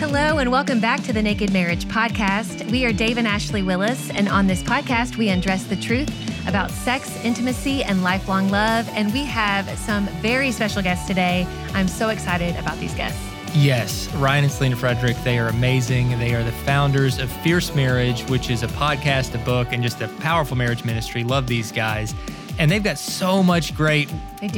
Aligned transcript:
Hello, 0.00 0.38
and 0.38 0.50
welcome 0.50 0.80
back 0.80 1.02
to 1.02 1.12
the 1.12 1.20
Naked 1.20 1.52
Marriage 1.52 1.84
Podcast. 1.84 2.70
We 2.70 2.86
are 2.86 2.92
Dave 2.92 3.18
and 3.18 3.28
Ashley 3.28 3.62
Willis, 3.62 4.08
and 4.08 4.30
on 4.30 4.46
this 4.46 4.62
podcast, 4.62 5.18
we 5.18 5.28
undress 5.28 5.64
the 5.64 5.76
truth 5.76 6.08
about 6.48 6.70
sex, 6.70 7.22
intimacy, 7.22 7.84
and 7.84 8.02
lifelong 8.02 8.48
love. 8.48 8.88
And 8.94 9.12
we 9.12 9.26
have 9.26 9.68
some 9.78 10.06
very 10.22 10.52
special 10.52 10.80
guests 10.80 11.06
today. 11.06 11.46
I'm 11.74 11.86
so 11.86 12.08
excited 12.08 12.56
about 12.56 12.78
these 12.78 12.94
guests. 12.94 13.20
Yes, 13.54 14.10
Ryan 14.14 14.44
and 14.44 14.52
Selena 14.52 14.76
Frederick, 14.76 15.18
they 15.22 15.38
are 15.38 15.48
amazing. 15.48 16.18
They 16.18 16.34
are 16.34 16.42
the 16.42 16.50
founders 16.50 17.18
of 17.18 17.30
Fierce 17.30 17.74
Marriage, 17.74 18.22
which 18.30 18.48
is 18.48 18.62
a 18.62 18.68
podcast, 18.68 19.34
a 19.34 19.44
book, 19.44 19.68
and 19.70 19.82
just 19.82 20.00
a 20.00 20.08
powerful 20.08 20.56
marriage 20.56 20.82
ministry. 20.82 21.24
Love 21.24 21.46
these 21.46 21.70
guys. 21.72 22.14
And 22.58 22.70
they've 22.70 22.82
got 22.82 22.96
so 22.96 23.42
much 23.42 23.76
great 23.76 24.10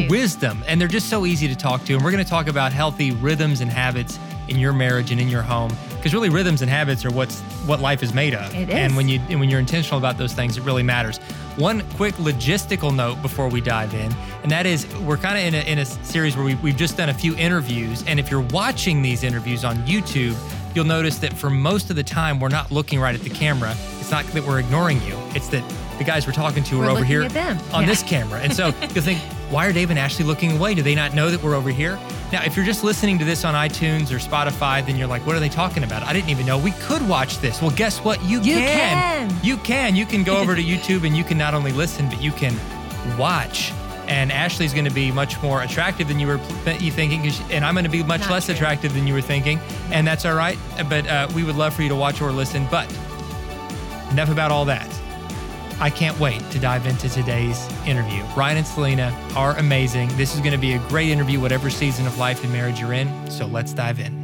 wisdom, 0.08 0.62
and 0.68 0.80
they're 0.80 0.86
just 0.86 1.08
so 1.08 1.26
easy 1.26 1.48
to 1.48 1.56
talk 1.56 1.84
to. 1.86 1.94
And 1.94 2.04
we're 2.04 2.12
going 2.12 2.22
to 2.22 2.30
talk 2.30 2.46
about 2.46 2.72
healthy 2.72 3.10
rhythms 3.10 3.60
and 3.60 3.68
habits 3.68 4.20
in 4.52 4.58
your 4.60 4.72
marriage 4.72 5.10
and 5.10 5.20
in 5.20 5.28
your 5.28 5.42
home, 5.42 5.72
because 5.96 6.14
really 6.14 6.28
rhythms 6.28 6.62
and 6.62 6.70
habits 6.70 7.04
are 7.04 7.10
what's 7.10 7.40
what 7.66 7.80
life 7.80 8.02
is 8.02 8.12
made 8.14 8.34
of. 8.34 8.54
It 8.54 8.68
is. 8.68 8.74
And 8.74 8.96
when 8.96 9.08
you 9.08 9.20
and 9.28 9.40
when 9.40 9.48
you're 9.50 9.60
intentional 9.60 9.98
about 9.98 10.18
those 10.18 10.32
things, 10.32 10.56
it 10.56 10.62
really 10.62 10.82
matters. 10.82 11.18
One 11.56 11.82
quick 11.96 12.14
logistical 12.14 12.94
note 12.94 13.20
before 13.22 13.48
we 13.48 13.60
dive 13.60 13.92
in, 13.94 14.12
and 14.42 14.50
that 14.52 14.66
is 14.66 14.86
we're 14.98 15.16
kind 15.16 15.36
of 15.38 15.44
in 15.44 15.54
a, 15.54 15.70
in 15.72 15.78
a 15.80 15.84
series 15.84 16.36
where 16.36 16.44
we, 16.44 16.54
we've 16.56 16.76
just 16.76 16.96
done 16.96 17.08
a 17.08 17.14
few 17.14 17.36
interviews. 17.36 18.04
And 18.06 18.18
if 18.20 18.30
you're 18.30 18.40
watching 18.52 19.02
these 19.02 19.22
interviews 19.24 19.64
on 19.64 19.76
YouTube, 19.78 20.36
you'll 20.74 20.84
notice 20.86 21.18
that 21.18 21.32
for 21.34 21.50
most 21.50 21.90
of 21.90 21.96
the 21.96 22.02
time, 22.02 22.40
we're 22.40 22.48
not 22.48 22.70
looking 22.70 23.00
right 23.00 23.14
at 23.14 23.20
the 23.22 23.30
camera. 23.30 23.74
It's 24.00 24.10
not 24.10 24.24
that 24.28 24.44
we're 24.44 24.60
ignoring 24.60 25.02
you, 25.02 25.16
it's 25.34 25.48
that 25.48 25.62
the 25.98 26.04
guys 26.04 26.26
we're 26.26 26.32
talking 26.32 26.64
to 26.64 26.78
We're 26.78 26.86
are 26.86 26.90
over 26.90 27.04
here 27.04 27.22
on 27.24 27.30
Yeah. 27.82 27.86
this 27.86 28.02
camera. 28.02 28.40
And 28.40 28.52
so 28.52 28.66
you'll 28.80 29.02
think, 29.04 29.18
why 29.50 29.66
are 29.66 29.72
Dave 29.72 29.90
and 29.90 29.98
Ashley 29.98 30.24
looking 30.24 30.56
away? 30.56 30.74
Do 30.74 30.82
they 30.82 30.94
not 30.94 31.14
know 31.14 31.30
that 31.30 31.42
we're 31.42 31.54
over 31.54 31.68
here? 31.70 31.98
Now, 32.32 32.42
if 32.44 32.56
you're 32.56 32.64
just 32.64 32.82
listening 32.82 33.18
to 33.18 33.26
this 33.26 33.44
on 33.44 33.52
iTunes 33.54 34.10
or 34.10 34.16
Spotify, 34.18 34.84
then 34.84 34.96
you're 34.96 35.06
like, 35.06 35.26
what 35.26 35.36
are 35.36 35.40
they 35.40 35.50
talking 35.50 35.84
about? 35.84 36.02
I 36.02 36.14
didn't 36.14 36.30
even 36.30 36.46
know 36.46 36.56
we 36.56 36.70
could 36.72 37.06
watch 37.06 37.38
this. 37.40 37.60
Well, 37.60 37.70
guess 37.72 37.98
what? 37.98 38.22
You, 38.24 38.40
can 38.40 38.46
You 38.46 38.54
can. 38.56 39.44
You 39.44 39.56
can. 39.58 39.96
You 39.96 40.06
can 40.06 40.24
go 40.24 40.36
over 40.40 40.56
to 40.56 40.62
YouTube 40.62 41.06
and 41.06 41.14
you 41.14 41.24
can 41.24 41.36
not 41.36 41.52
only 41.52 41.72
listen, 41.72 42.08
but 42.08 42.22
you 42.22 42.32
can 42.32 42.56
watch. 43.18 43.70
And 44.08 44.32
Ashley's 44.32 44.72
going 44.72 44.86
to 44.86 44.90
be 44.90 45.12
much 45.12 45.40
more 45.42 45.62
attractive 45.62 46.08
than 46.08 46.18
you 46.18 46.26
were 46.26 46.40
you 46.80 46.90
thinking, 46.90 47.30
and 47.50 47.64
I'm 47.64 47.74
going 47.74 47.84
to 47.84 47.90
be 47.90 48.02
much 48.02 48.22
Not 48.22 48.30
less 48.30 48.46
true. 48.46 48.54
attractive 48.54 48.94
than 48.94 49.06
you 49.06 49.14
were 49.14 49.22
thinking, 49.22 49.58
and 49.90 50.06
that's 50.06 50.24
all 50.26 50.34
right. 50.34 50.58
But 50.88 51.06
uh, 51.06 51.28
we 51.34 51.44
would 51.44 51.56
love 51.56 51.72
for 51.74 51.82
you 51.82 51.88
to 51.88 51.94
watch 51.94 52.20
or 52.20 52.30
listen. 52.32 52.66
But 52.70 52.90
enough 54.10 54.30
about 54.30 54.50
all 54.50 54.64
that. 54.66 54.88
I 55.80 55.90
can't 55.90 56.18
wait 56.18 56.40
to 56.50 56.58
dive 56.58 56.86
into 56.86 57.08
today's 57.08 57.68
interview. 57.86 58.22
Ryan 58.36 58.58
and 58.58 58.66
Selena 58.66 59.30
are 59.36 59.56
amazing. 59.58 60.08
This 60.16 60.34
is 60.34 60.40
going 60.40 60.52
to 60.52 60.58
be 60.58 60.74
a 60.74 60.78
great 60.88 61.08
interview, 61.08 61.40
whatever 61.40 61.70
season 61.70 62.06
of 62.06 62.18
life 62.18 62.42
and 62.44 62.52
marriage 62.52 62.80
you're 62.80 62.92
in. 62.92 63.30
So 63.30 63.46
let's 63.46 63.72
dive 63.72 63.98
in. 64.00 64.22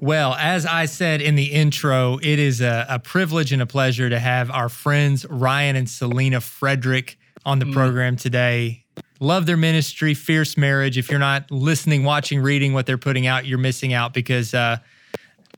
Well, 0.00 0.34
as 0.34 0.64
I 0.64 0.86
said 0.86 1.20
in 1.20 1.34
the 1.34 1.52
intro, 1.52 2.18
it 2.22 2.38
is 2.38 2.62
a, 2.62 2.86
a 2.88 2.98
privilege 2.98 3.52
and 3.52 3.60
a 3.60 3.66
pleasure 3.66 4.08
to 4.08 4.18
have 4.18 4.50
our 4.50 4.70
friends 4.70 5.26
Ryan 5.26 5.76
and 5.76 5.88
Selena 5.88 6.40
Frederick 6.40 7.18
on 7.44 7.58
the 7.58 7.66
program 7.66 8.16
today. 8.16 8.86
Love 9.20 9.44
their 9.44 9.58
ministry, 9.58 10.14
Fierce 10.14 10.56
Marriage. 10.56 10.96
If 10.96 11.10
you're 11.10 11.18
not 11.18 11.50
listening, 11.50 12.04
watching, 12.04 12.40
reading 12.40 12.72
what 12.72 12.86
they're 12.86 12.96
putting 12.96 13.26
out, 13.26 13.44
you're 13.44 13.58
missing 13.58 13.92
out 13.92 14.14
because 14.14 14.54
uh, 14.54 14.78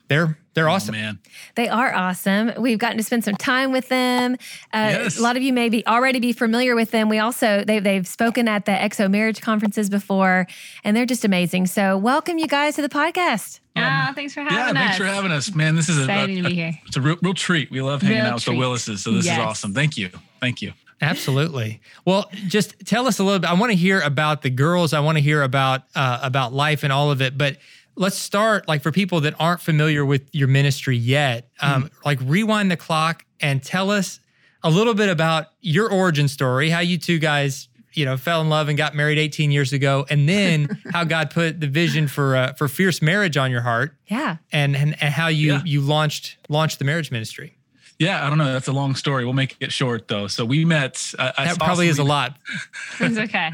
they're 0.09 0.37
they're 0.53 0.69
awesome. 0.69 0.93
man. 0.93 1.19
They 1.55 1.67
are 1.67 1.93
awesome. 1.93 2.51
We've 2.59 2.77
gotten 2.77 2.97
to 2.97 3.03
spend 3.03 3.23
some 3.23 3.35
time 3.35 3.71
with 3.71 3.89
them. 3.89 4.33
Uh, 4.73 4.89
Yes. 5.03 5.17
A 5.17 5.21
lot 5.21 5.35
of 5.37 5.43
you 5.43 5.51
may 5.53 5.69
be 5.69 5.85
already 5.87 6.19
be 6.19 6.33
familiar 6.33 6.75
with 6.75 6.91
them. 6.91 7.09
We 7.09 7.19
also 7.19 7.63
they 7.65 7.79
they've 7.79 8.07
spoken 8.07 8.47
at 8.47 8.65
the 8.65 8.71
XO 8.71 9.09
marriage 9.09 9.41
conferences 9.41 9.89
before, 9.89 10.45
and 10.83 10.95
they're 10.95 11.05
just 11.05 11.25
amazing. 11.25 11.67
So 11.67 11.97
welcome 11.97 12.37
you 12.37 12.47
guys 12.47 12.75
to 12.75 12.81
the 12.81 12.89
podcast. 12.89 13.59
Ah, 13.75 14.11
thanks 14.13 14.33
for 14.35 14.41
having 14.41 14.55
Yeah, 14.57 14.67
us. 14.67 14.73
thanks 14.73 14.97
for 14.97 15.05
having 15.05 15.31
us, 15.31 15.55
man. 15.55 15.75
This 15.75 15.89
is 15.89 15.97
a, 15.97 16.01
Exciting 16.03 16.43
to 16.43 16.49
be 16.49 16.51
a- 16.51 16.55
here. 16.71 16.79
it's 16.85 16.95
a 16.97 17.01
real, 17.01 17.17
real 17.23 17.33
treat. 17.33 17.71
We 17.71 17.81
love 17.81 18.03
hanging 18.03 18.17
Real 18.19 18.27
out 18.27 18.33
with 18.35 18.43
treat. 18.43 18.53
the 18.53 18.59
Willises, 18.59 19.03
so 19.03 19.11
this 19.11 19.25
Yes. 19.25 19.39
is 19.39 19.43
awesome. 19.43 19.73
Thank 19.73 19.97
you, 19.97 20.09
thank 20.39 20.61
you. 20.61 20.73
Absolutely. 21.01 21.81
Well, 22.05 22.29
just 22.47 22.75
tell 22.85 23.07
us 23.07 23.19
a 23.19 23.23
little 23.23 23.39
bit. 23.39 23.49
I 23.49 23.53
want 23.53 23.71
to 23.71 23.75
hear 23.75 23.99
about 24.01 24.41
the 24.41 24.49
girls. 24.49 24.93
I 24.93 24.99
want 25.01 25.17
to 25.17 25.21
hear 25.23 25.41
about 25.41 25.81
uh, 25.95 26.19
about 26.21 26.53
life 26.53 26.83
and 26.83 26.93
all 26.93 27.11
of 27.11 27.21
it. 27.21 27.37
But 27.37 27.57
let's 27.95 28.17
start 28.17 28.67
like 28.67 28.81
for 28.81 28.91
people 28.91 29.21
that 29.21 29.35
aren't 29.39 29.61
familiar 29.61 30.05
with 30.05 30.23
your 30.33 30.47
ministry 30.47 30.97
yet. 30.97 31.49
Um, 31.61 31.89
Like 32.05 32.19
rewind 32.23 32.71
the 32.71 32.77
clock 32.77 33.25
and 33.39 33.61
tell 33.63 33.91
us 33.91 34.19
a 34.63 34.69
little 34.69 34.93
bit 34.93 35.09
about 35.09 35.47
your 35.61 35.91
origin 35.91 36.27
story, 36.27 36.69
how 36.69 36.79
you 36.79 36.97
two 36.97 37.19
guys 37.19 37.67
you 37.95 38.05
know 38.05 38.17
fell 38.17 38.41
in 38.41 38.49
love 38.49 38.69
and 38.69 38.77
got 38.77 38.95
married 38.95 39.19
18 39.19 39.51
years 39.51 39.71
ago, 39.73 40.05
and 40.09 40.27
then 40.27 40.79
how 40.91 41.03
God 41.03 41.29
put 41.29 41.59
the 41.59 41.67
vision 41.67 42.07
for 42.07 42.35
uh, 42.35 42.53
for 42.53 42.67
fierce 42.67 43.01
marriage 43.03 43.37
on 43.37 43.51
your 43.51 43.61
heart, 43.61 43.95
Yeah. 44.07 44.37
and 44.51 44.75
and, 44.75 44.95
and 45.01 45.13
how 45.13 45.27
you 45.27 45.53
Yeah. 45.53 45.61
you 45.63 45.81
launched 45.81 46.37
launched 46.49 46.79
the 46.79 46.85
marriage 46.85 47.11
ministry. 47.11 47.55
Yeah, 47.99 48.25
I 48.25 48.29
don't 48.29 48.37
know. 48.37 48.51
That's 48.51 48.67
a 48.67 48.73
long 48.73 48.95
story. 48.95 49.23
We'll 49.23 49.33
make 49.33 49.55
it 49.59 49.71
short 49.71 50.07
though. 50.07 50.27
So 50.27 50.45
we 50.45 50.65
met. 50.65 51.13
I, 51.17 51.33
I 51.37 51.45
That 51.45 51.55
saw 51.55 51.65
probably 51.65 51.87
is 51.87 51.99
a 51.99 52.03
lot. 52.03 52.35
It's 52.99 53.17
okay. 53.17 53.51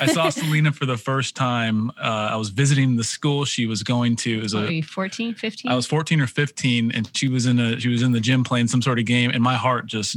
I 0.00 0.06
saw 0.06 0.30
Selena 0.30 0.72
for 0.72 0.86
the 0.86 0.96
first 0.96 1.36
time. 1.36 1.90
Uh, 1.90 2.30
I 2.32 2.36
was 2.36 2.50
visiting 2.50 2.96
the 2.96 3.04
school 3.04 3.44
she 3.44 3.66
was 3.66 3.82
going 3.82 4.16
to. 4.16 4.38
It 4.38 4.42
was 4.42 4.54
What 4.54 4.62
were 4.62 4.68
a, 4.68 4.72
you, 4.72 4.82
14, 4.82 5.34
15? 5.34 5.70
I 5.70 5.74
was 5.74 5.86
14 5.86 6.20
or 6.20 6.26
15, 6.26 6.92
and 6.92 7.10
she 7.16 7.28
was 7.28 7.46
in 7.46 7.58
a 7.58 7.78
she 7.80 7.88
was 7.88 8.02
in 8.02 8.12
the 8.12 8.20
gym 8.20 8.44
playing 8.44 8.68
some 8.68 8.82
sort 8.82 8.98
of 8.98 9.04
game, 9.04 9.30
and 9.30 9.42
my 9.42 9.56
heart 9.56 9.86
just 9.86 10.16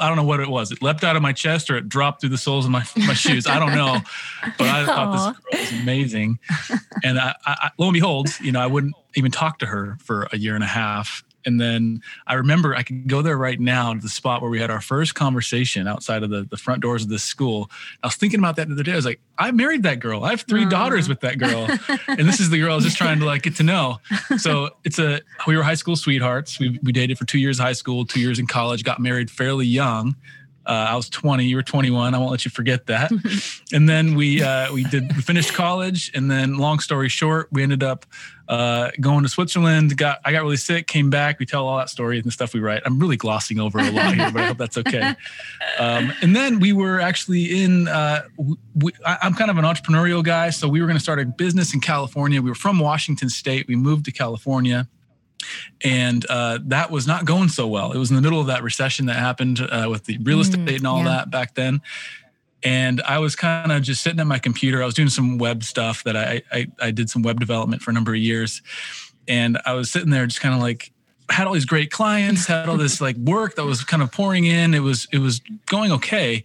I 0.00 0.08
don't 0.08 0.16
know 0.16 0.24
what 0.24 0.40
it 0.40 0.48
was. 0.48 0.70
It 0.70 0.82
leapt 0.82 1.04
out 1.04 1.16
of 1.16 1.22
my 1.22 1.32
chest 1.32 1.70
or 1.70 1.76
it 1.76 1.88
dropped 1.88 2.20
through 2.20 2.30
the 2.30 2.38
soles 2.38 2.64
of 2.64 2.70
my 2.70 2.84
my 2.96 3.14
shoes. 3.14 3.46
I 3.46 3.58
don't 3.58 3.74
know, 3.74 3.98
but 4.58 4.66
I 4.66 4.84
thought 4.84 5.12
this 5.12 5.58
girl 5.58 5.62
was 5.62 5.82
amazing. 5.82 6.38
And 7.02 7.18
I, 7.18 7.34
I, 7.46 7.70
lo 7.78 7.86
and 7.86 7.94
behold, 7.94 8.28
you 8.40 8.52
know, 8.52 8.60
I 8.60 8.66
wouldn't 8.66 8.94
even 9.14 9.30
talk 9.30 9.60
to 9.60 9.66
her 9.66 9.96
for 10.02 10.28
a 10.32 10.36
year 10.38 10.54
and 10.54 10.64
a 10.64 10.68
half. 10.68 11.22
And 11.48 11.58
then 11.58 12.02
I 12.26 12.34
remember 12.34 12.74
I 12.74 12.82
could 12.82 13.08
go 13.08 13.22
there 13.22 13.38
right 13.38 13.58
now 13.58 13.94
to 13.94 14.00
the 14.00 14.08
spot 14.08 14.42
where 14.42 14.50
we 14.50 14.60
had 14.60 14.70
our 14.70 14.82
first 14.82 15.14
conversation 15.14 15.88
outside 15.88 16.22
of 16.22 16.28
the, 16.28 16.44
the 16.44 16.58
front 16.58 16.82
doors 16.82 17.02
of 17.02 17.08
this 17.08 17.24
school. 17.24 17.70
I 18.02 18.06
was 18.06 18.16
thinking 18.16 18.38
about 18.38 18.56
that 18.56 18.68
the 18.68 18.74
other 18.74 18.82
day. 18.82 18.92
I 18.92 18.96
was 18.96 19.06
like, 19.06 19.20
I 19.38 19.50
married 19.50 19.82
that 19.84 19.98
girl. 19.98 20.24
I 20.24 20.30
have 20.30 20.42
three 20.42 20.66
Aw. 20.66 20.68
daughters 20.68 21.08
with 21.08 21.20
that 21.20 21.38
girl. 21.38 21.66
and 22.06 22.28
this 22.28 22.38
is 22.38 22.50
the 22.50 22.60
girl 22.60 22.72
I 22.72 22.74
was 22.74 22.84
just 22.84 22.98
trying 22.98 23.18
to 23.20 23.24
like 23.24 23.42
get 23.42 23.56
to 23.56 23.62
know. 23.62 23.98
So 24.36 24.70
it's 24.84 24.98
a 24.98 25.20
we 25.46 25.56
were 25.56 25.62
high 25.62 25.74
school 25.74 25.96
sweethearts. 25.96 26.60
We 26.60 26.78
we 26.82 26.92
dated 26.92 27.18
for 27.18 27.24
two 27.24 27.38
years 27.38 27.58
high 27.58 27.72
school, 27.72 28.04
two 28.04 28.20
years 28.20 28.38
in 28.38 28.46
college, 28.46 28.84
got 28.84 29.00
married 29.00 29.30
fairly 29.30 29.66
young. 29.66 30.14
Uh, 30.68 30.88
I 30.90 30.96
was 30.96 31.08
20, 31.08 31.44
you 31.44 31.56
were 31.56 31.62
21. 31.62 32.14
I 32.14 32.18
won't 32.18 32.30
let 32.30 32.44
you 32.44 32.50
forget 32.50 32.86
that. 32.86 33.10
and 33.72 33.88
then 33.88 34.14
we 34.14 34.42
uh, 34.42 34.70
we 34.70 34.84
did 34.84 35.16
we 35.16 35.22
finished 35.22 35.54
college, 35.54 36.10
and 36.14 36.30
then 36.30 36.58
long 36.58 36.78
story 36.78 37.08
short, 37.08 37.48
we 37.50 37.62
ended 37.62 37.82
up 37.82 38.04
uh, 38.48 38.90
going 39.00 39.22
to 39.22 39.30
Switzerland. 39.30 39.96
Got 39.96 40.20
I 40.26 40.32
got 40.32 40.42
really 40.42 40.58
sick, 40.58 40.86
came 40.86 41.08
back. 41.08 41.38
We 41.38 41.46
tell 41.46 41.66
all 41.66 41.78
that 41.78 41.88
story 41.88 42.18
and 42.18 42.26
the 42.26 42.30
stuff 42.30 42.52
we 42.52 42.60
write. 42.60 42.82
I'm 42.84 42.98
really 42.98 43.16
glossing 43.16 43.58
over 43.58 43.78
a 43.78 43.90
lot 43.90 44.14
here, 44.14 44.30
but 44.30 44.42
I 44.42 44.46
hope 44.48 44.58
that's 44.58 44.78
okay. 44.78 45.14
Um, 45.78 46.12
and 46.22 46.34
then 46.34 46.58
we 46.58 46.72
were 46.72 47.00
actually 47.00 47.62
in. 47.62 47.86
Uh, 47.86 48.22
we, 48.74 48.90
I, 49.06 49.18
I'm 49.22 49.34
kind 49.34 49.50
of 49.50 49.58
an 49.58 49.64
entrepreneurial 49.64 50.24
guy, 50.24 50.50
so 50.50 50.68
we 50.68 50.80
were 50.80 50.86
going 50.86 50.96
to 50.96 51.02
start 51.02 51.20
a 51.20 51.24
business 51.24 51.72
in 51.72 51.80
California. 51.80 52.42
We 52.42 52.50
were 52.50 52.56
from 52.56 52.80
Washington 52.80 53.28
State. 53.28 53.68
We 53.68 53.76
moved 53.76 54.04
to 54.06 54.12
California 54.12 54.88
and 55.84 56.26
uh, 56.28 56.58
that 56.64 56.90
was 56.90 57.06
not 57.06 57.24
going 57.24 57.48
so 57.48 57.66
well. 57.66 57.92
It 57.92 57.98
was 57.98 58.10
in 58.10 58.16
the 58.16 58.22
middle 58.22 58.40
of 58.40 58.46
that 58.48 58.62
recession 58.62 59.06
that 59.06 59.16
happened 59.16 59.60
uh, 59.60 59.86
with 59.90 60.04
the 60.04 60.18
real 60.18 60.40
estate 60.40 60.58
Mm, 60.60 60.76
and 60.76 60.86
all 60.86 60.98
yeah. 60.98 61.04
that 61.04 61.30
back 61.30 61.54
then. 61.54 61.80
and 62.64 63.00
I 63.02 63.18
was 63.20 63.36
kind 63.36 63.70
of 63.70 63.82
just 63.82 64.02
sitting 64.02 64.18
at 64.20 64.26
my 64.26 64.38
computer. 64.40 64.82
I 64.82 64.86
was 64.86 64.94
doing 64.94 65.08
some 65.10 65.38
web 65.38 65.62
stuff 65.62 66.02
that 66.04 66.16
I, 66.16 66.42
I 66.50 66.66
I 66.80 66.90
did 66.90 67.08
some 67.08 67.22
web 67.22 67.38
development 67.38 67.82
for 67.82 67.90
a 67.92 67.94
number 67.94 68.12
of 68.12 68.18
years, 68.18 68.62
and 69.28 69.58
I 69.64 69.74
was 69.74 69.90
sitting 69.90 70.10
there 70.10 70.26
just 70.26 70.40
kind 70.40 70.54
of 70.54 70.60
like 70.60 70.90
had 71.30 71.46
all 71.46 71.52
these 71.52 71.66
great 71.66 71.90
clients, 71.92 72.46
had 72.46 72.68
all 72.68 72.76
this 72.76 73.00
like 73.00 73.16
work 73.16 73.54
that 73.56 73.64
was 73.64 73.84
kind 73.84 74.02
of 74.02 74.10
pouring 74.10 74.44
in. 74.44 74.74
It 74.74 74.80
was 74.80 75.06
it 75.12 75.18
was 75.18 75.40
going 75.66 75.92
okay, 75.92 76.42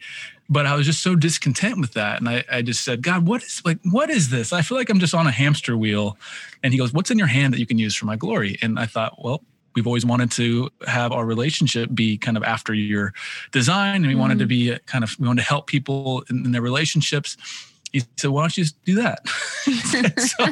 but 0.54 0.66
I 0.66 0.76
was 0.76 0.86
just 0.86 1.02
so 1.02 1.16
discontent 1.16 1.80
with 1.80 1.94
that. 1.94 2.20
And 2.20 2.30
I, 2.30 2.44
I 2.52 2.62
just 2.62 2.84
said, 2.84 3.02
God, 3.02 3.28
what 3.28 3.44
is 3.44 3.62
like 3.66 3.80
what 3.84 4.10
is 4.10 4.30
this? 4.30 4.54
I 4.54 4.62
feel 4.62 4.78
like 4.78 4.90
I'm 4.90 5.00
just 5.00 5.14
on 5.14 5.28
a 5.28 5.32
hamster 5.32 5.76
wheel. 5.76 6.18
And 6.62 6.74
he 6.74 6.80
goes, 6.80 6.94
What's 6.94 7.12
in 7.12 7.18
your 7.18 7.28
hand 7.28 7.54
that 7.54 7.60
you 7.60 7.66
can 7.66 7.78
use 7.78 7.96
for 7.96 8.06
my 8.06 8.16
glory? 8.16 8.58
And 8.62 8.80
I 8.80 8.86
thought, 8.86 9.24
well, 9.24 9.44
we've 9.76 9.88
always 9.88 10.06
wanted 10.06 10.32
to 10.32 10.70
have 10.88 11.12
our 11.12 11.26
relationship 11.26 11.90
be 11.94 12.18
kind 12.18 12.38
of 12.38 12.44
after 12.44 12.74
your 12.74 13.14
design 13.52 13.98
and 13.98 14.08
we 14.08 14.14
mm. 14.14 14.20
wanted 14.20 14.40
to 14.40 14.46
be 14.46 14.78
kind 14.86 15.04
of 15.04 15.20
we 15.20 15.28
wanted 15.28 15.42
to 15.42 15.48
help 15.48 15.68
people 15.68 16.24
in, 16.30 16.46
in 16.46 16.52
their 16.52 16.62
relationships 16.62 17.36
he 17.92 18.04
said 18.18 18.30
why 18.30 18.42
don't 18.42 18.56
you 18.56 18.64
just 18.64 18.84
do 18.86 18.94
that 18.94 19.20
and, 19.96 20.20
so, 20.20 20.46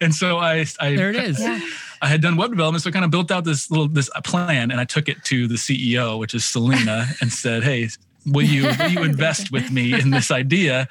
and 0.00 0.14
so 0.14 0.38
I, 0.38 0.66
I 0.80 0.96
there 0.96 1.10
it 1.10 1.16
is 1.16 1.38
yeah. 1.38 1.60
I 2.02 2.08
had 2.08 2.20
done 2.20 2.36
web 2.36 2.50
development, 2.50 2.82
so 2.82 2.90
I 2.90 2.92
kind 2.92 3.06
of 3.06 3.10
built 3.10 3.30
out 3.30 3.44
this 3.44 3.70
little 3.70 3.88
this 3.88 4.10
plan, 4.24 4.70
and 4.70 4.78
I 4.78 4.84
took 4.84 5.08
it 5.08 5.24
to 5.24 5.48
the 5.48 5.54
CEO, 5.54 6.18
which 6.18 6.34
is 6.34 6.44
Selena, 6.44 7.06
and 7.22 7.32
said, 7.32 7.64
"Hey, 7.64 7.88
will 8.26 8.46
you 8.46 8.64
will 8.78 8.88
you 8.88 9.02
invest 9.10 9.50
with 9.52 9.70
me 9.70 9.98
in 9.98 10.10
this 10.10 10.30
idea?" 10.30 10.88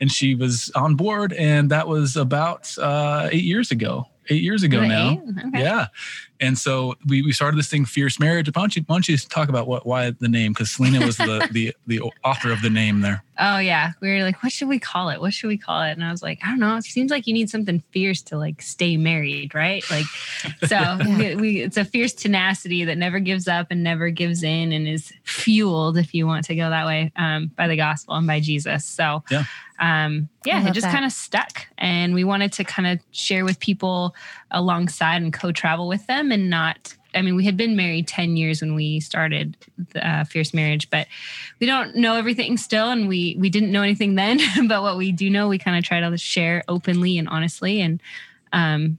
And 0.00 0.10
she 0.10 0.34
was 0.34 0.70
on 0.74 0.96
board, 0.96 1.32
and 1.32 1.70
that 1.70 1.86
was 1.86 2.16
about 2.16 2.76
uh, 2.78 3.28
eight 3.30 3.44
years 3.44 3.70
ago 3.70 4.06
eight 4.28 4.42
years 4.42 4.62
ago 4.62 4.84
now. 4.84 5.12
Okay. 5.12 5.62
Yeah. 5.62 5.86
And 6.42 6.58
so 6.58 6.96
we, 7.06 7.22
we 7.22 7.32
started 7.32 7.56
this 7.56 7.68
thing, 7.68 7.84
Fierce 7.84 8.18
Marriage. 8.18 8.48
Why 8.48 8.62
don't 8.62 8.76
you, 8.76 8.82
why 8.86 8.96
don't 8.96 9.08
you 9.08 9.16
talk 9.16 9.48
about 9.48 9.68
what 9.68 9.86
why 9.86 10.10
the 10.10 10.28
name? 10.28 10.52
Because 10.52 10.72
Selena 10.72 11.06
was 11.06 11.16
the, 11.16 11.48
the 11.52 11.74
the 11.86 12.02
author 12.24 12.50
of 12.50 12.60
the 12.62 12.68
name 12.68 13.00
there. 13.00 13.22
Oh 13.38 13.58
yeah. 13.58 13.92
We 14.00 14.10
were 14.10 14.22
like, 14.22 14.42
what 14.42 14.52
should 14.52 14.68
we 14.68 14.78
call 14.78 15.08
it? 15.08 15.20
What 15.20 15.32
should 15.32 15.48
we 15.48 15.56
call 15.56 15.82
it? 15.82 15.92
And 15.92 16.04
I 16.04 16.10
was 16.10 16.22
like, 16.22 16.40
I 16.44 16.48
don't 16.48 16.60
know. 16.60 16.76
It 16.76 16.84
seems 16.84 17.10
like 17.10 17.26
you 17.26 17.32
need 17.32 17.48
something 17.48 17.82
fierce 17.90 18.22
to 18.22 18.36
like 18.36 18.60
stay 18.60 18.96
married, 18.96 19.54
right? 19.54 19.82
Like 19.90 20.04
so 20.66 20.74
yeah. 20.76 21.16
we, 21.16 21.36
we, 21.36 21.60
it's 21.62 21.76
a 21.76 21.84
fierce 21.84 22.12
tenacity 22.12 22.84
that 22.84 22.98
never 22.98 23.20
gives 23.20 23.48
up 23.48 23.68
and 23.70 23.82
never 23.82 24.10
gives 24.10 24.42
in 24.42 24.72
and 24.72 24.86
is 24.86 25.12
fueled, 25.22 25.96
if 25.96 26.12
you 26.12 26.26
want 26.26 26.44
to 26.46 26.56
go 26.56 26.68
that 26.68 26.86
way, 26.86 27.12
um, 27.16 27.52
by 27.56 27.68
the 27.68 27.76
gospel 27.76 28.16
and 28.16 28.26
by 28.26 28.40
Jesus. 28.40 28.84
So 28.84 29.22
yeah 29.30 29.44
um, 29.82 30.28
yeah, 30.44 30.66
it 30.66 30.74
just 30.74 30.86
kind 30.86 31.04
of 31.04 31.10
stuck. 31.10 31.66
And 31.76 32.14
we 32.14 32.22
wanted 32.22 32.52
to 32.54 32.64
kind 32.64 32.86
of 32.86 33.00
share 33.10 33.44
with 33.44 33.58
people 33.58 34.14
alongside 34.52 35.22
and 35.22 35.32
co 35.32 35.50
travel 35.50 35.88
with 35.88 36.06
them 36.06 36.30
and 36.32 36.50
not. 36.50 36.96
I 37.14 37.22
mean, 37.22 37.36
we 37.36 37.44
had 37.44 37.56
been 37.56 37.76
married 37.76 38.08
10 38.08 38.36
years 38.36 38.62
when 38.62 38.74
we 38.74 39.00
started 39.00 39.56
the 39.92 40.06
uh, 40.06 40.24
Fierce 40.24 40.54
Marriage, 40.54 40.88
but 40.88 41.06
we 41.60 41.66
don't 41.66 41.94
know 41.94 42.16
everything 42.16 42.56
still. 42.56 42.90
And 42.90 43.06
we, 43.06 43.36
we 43.38 43.50
didn't 43.50 43.70
know 43.70 43.82
anything 43.82 44.14
then, 44.14 44.40
but 44.68 44.82
what 44.82 44.96
we 44.96 45.12
do 45.12 45.28
know, 45.28 45.48
we 45.48 45.58
kind 45.58 45.76
of 45.76 45.84
try 45.84 46.00
to 46.00 46.16
share 46.16 46.64
openly 46.68 47.18
and 47.18 47.28
honestly. 47.28 47.80
And 47.80 48.00
um, 48.52 48.98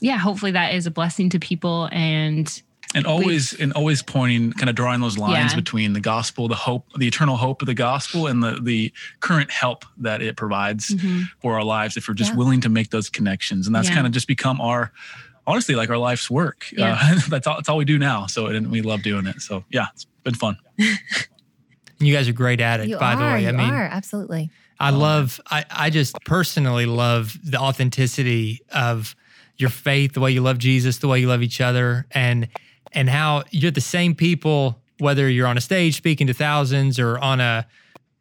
yeah, 0.00 0.16
hopefully 0.16 0.52
that 0.52 0.74
is 0.74 0.86
a 0.86 0.90
blessing 0.90 1.28
to 1.30 1.38
people 1.38 1.88
and 1.92 2.62
and 2.94 3.06
always 3.06 3.52
and 3.58 3.72
always 3.74 4.02
pointing 4.02 4.52
kind 4.52 4.68
of 4.68 4.74
drawing 4.74 5.00
those 5.00 5.16
lines 5.16 5.52
yeah. 5.52 5.56
between 5.56 5.92
the 5.92 6.00
gospel 6.00 6.48
the 6.48 6.54
hope 6.54 6.86
the 6.96 7.06
eternal 7.06 7.36
hope 7.36 7.62
of 7.62 7.66
the 7.66 7.74
gospel 7.74 8.26
and 8.26 8.42
the 8.42 8.58
the 8.60 8.92
current 9.20 9.50
help 9.50 9.84
that 9.96 10.20
it 10.22 10.36
provides 10.36 10.90
mm-hmm. 10.90 11.22
for 11.40 11.54
our 11.54 11.64
lives 11.64 11.96
if 11.96 12.08
we're 12.08 12.14
just 12.14 12.32
yeah. 12.32 12.36
willing 12.36 12.60
to 12.60 12.68
make 12.68 12.90
those 12.90 13.08
connections 13.08 13.66
and 13.66 13.74
that's 13.74 13.88
yeah. 13.88 13.94
kind 13.94 14.06
of 14.06 14.12
just 14.12 14.26
become 14.26 14.60
our 14.60 14.92
honestly 15.50 15.74
like 15.74 15.90
our 15.90 15.98
life's 15.98 16.30
work. 16.30 16.66
Uh, 16.78 17.18
that's 17.28 17.46
all 17.46 17.56
that's 17.56 17.68
all 17.68 17.76
we 17.76 17.84
do 17.84 17.98
now. 17.98 18.26
So 18.26 18.46
and 18.46 18.70
we 18.70 18.82
love 18.82 19.02
doing 19.02 19.26
it. 19.26 19.40
So 19.40 19.64
yeah 19.70 19.86
it's 19.94 20.06
been 20.24 20.34
fun. 20.34 20.58
You 22.02 22.14
guys 22.14 22.30
are 22.30 22.32
great 22.32 22.62
at 22.62 22.80
it 22.80 22.88
you 22.88 22.96
by 22.96 23.12
are, 23.12 23.16
the 23.16 23.22
way. 23.24 23.46
I 23.46 23.52
mean 23.52 23.74
are, 23.74 23.84
absolutely. 23.84 24.48
I 24.78 24.88
love 24.88 25.38
i 25.50 25.66
i 25.70 25.90
just 25.90 26.16
personally 26.24 26.86
love 26.86 27.36
the 27.44 27.58
authenticity 27.58 28.62
of 28.74 29.14
your 29.58 29.68
faith 29.68 30.14
the 30.14 30.20
way 30.20 30.30
you 30.30 30.40
love 30.40 30.56
jesus 30.56 30.96
the 30.96 31.08
way 31.08 31.20
you 31.20 31.28
love 31.28 31.42
each 31.42 31.60
other 31.60 32.06
and 32.12 32.48
and 32.92 33.08
how 33.08 33.44
you're 33.50 33.70
the 33.70 33.80
same 33.80 34.14
people, 34.14 34.80
whether 34.98 35.28
you're 35.28 35.46
on 35.46 35.56
a 35.56 35.60
stage 35.60 35.96
speaking 35.96 36.26
to 36.26 36.34
thousands 36.34 36.98
or 36.98 37.18
on 37.18 37.40
a 37.40 37.66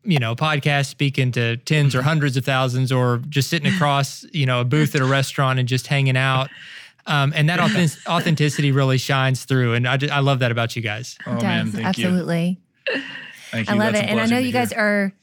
you 0.04 0.18
know 0.18 0.34
podcast 0.34 0.86
speaking 0.86 1.31
to 1.31 1.58
tens 1.58 1.94
or 1.94 2.02
hundreds 2.02 2.38
of 2.38 2.46
thousands 2.46 2.90
or 2.90 3.18
just 3.28 3.50
sitting 3.50 3.72
across 3.72 4.26
you 4.31 4.46
know 4.46 4.62
a 4.62 4.66
booth 4.66 4.96
at 4.96 5.02
a 5.02 5.06
restaurant 5.06 5.60
and 5.60 5.68
just 5.68 5.88
hanging 5.88 6.16
out 6.16 6.50
um, 7.06 7.34
and 7.36 7.50
that 7.50 7.60
authentic- 7.60 8.00
authenticity 8.07 8.72
really 8.72 8.98
shines 8.98 9.46
through 9.46 9.74
and 9.74 9.88
I, 9.88 9.98
just, 9.98 10.13
I 10.13 10.19
love 10.19 10.40
that 10.40 10.51
about 10.51 10.75
you 10.75 10.81
guys 10.81 11.18
oh, 11.25 11.34
it 11.34 11.40
does, 11.40 11.74
man, 11.74 11.86
absolutely 11.86 12.60
you. 12.94 13.01
Thank 13.51 13.68
you. 13.68 13.74
I 13.74 13.78
love 13.78 13.94
That's 13.94 14.06
it 14.06 14.10
and 14.10 14.19
I 14.19 14.25
know 14.25 14.38
you 14.38 14.51
guys 14.51 14.74
are 14.74 15.13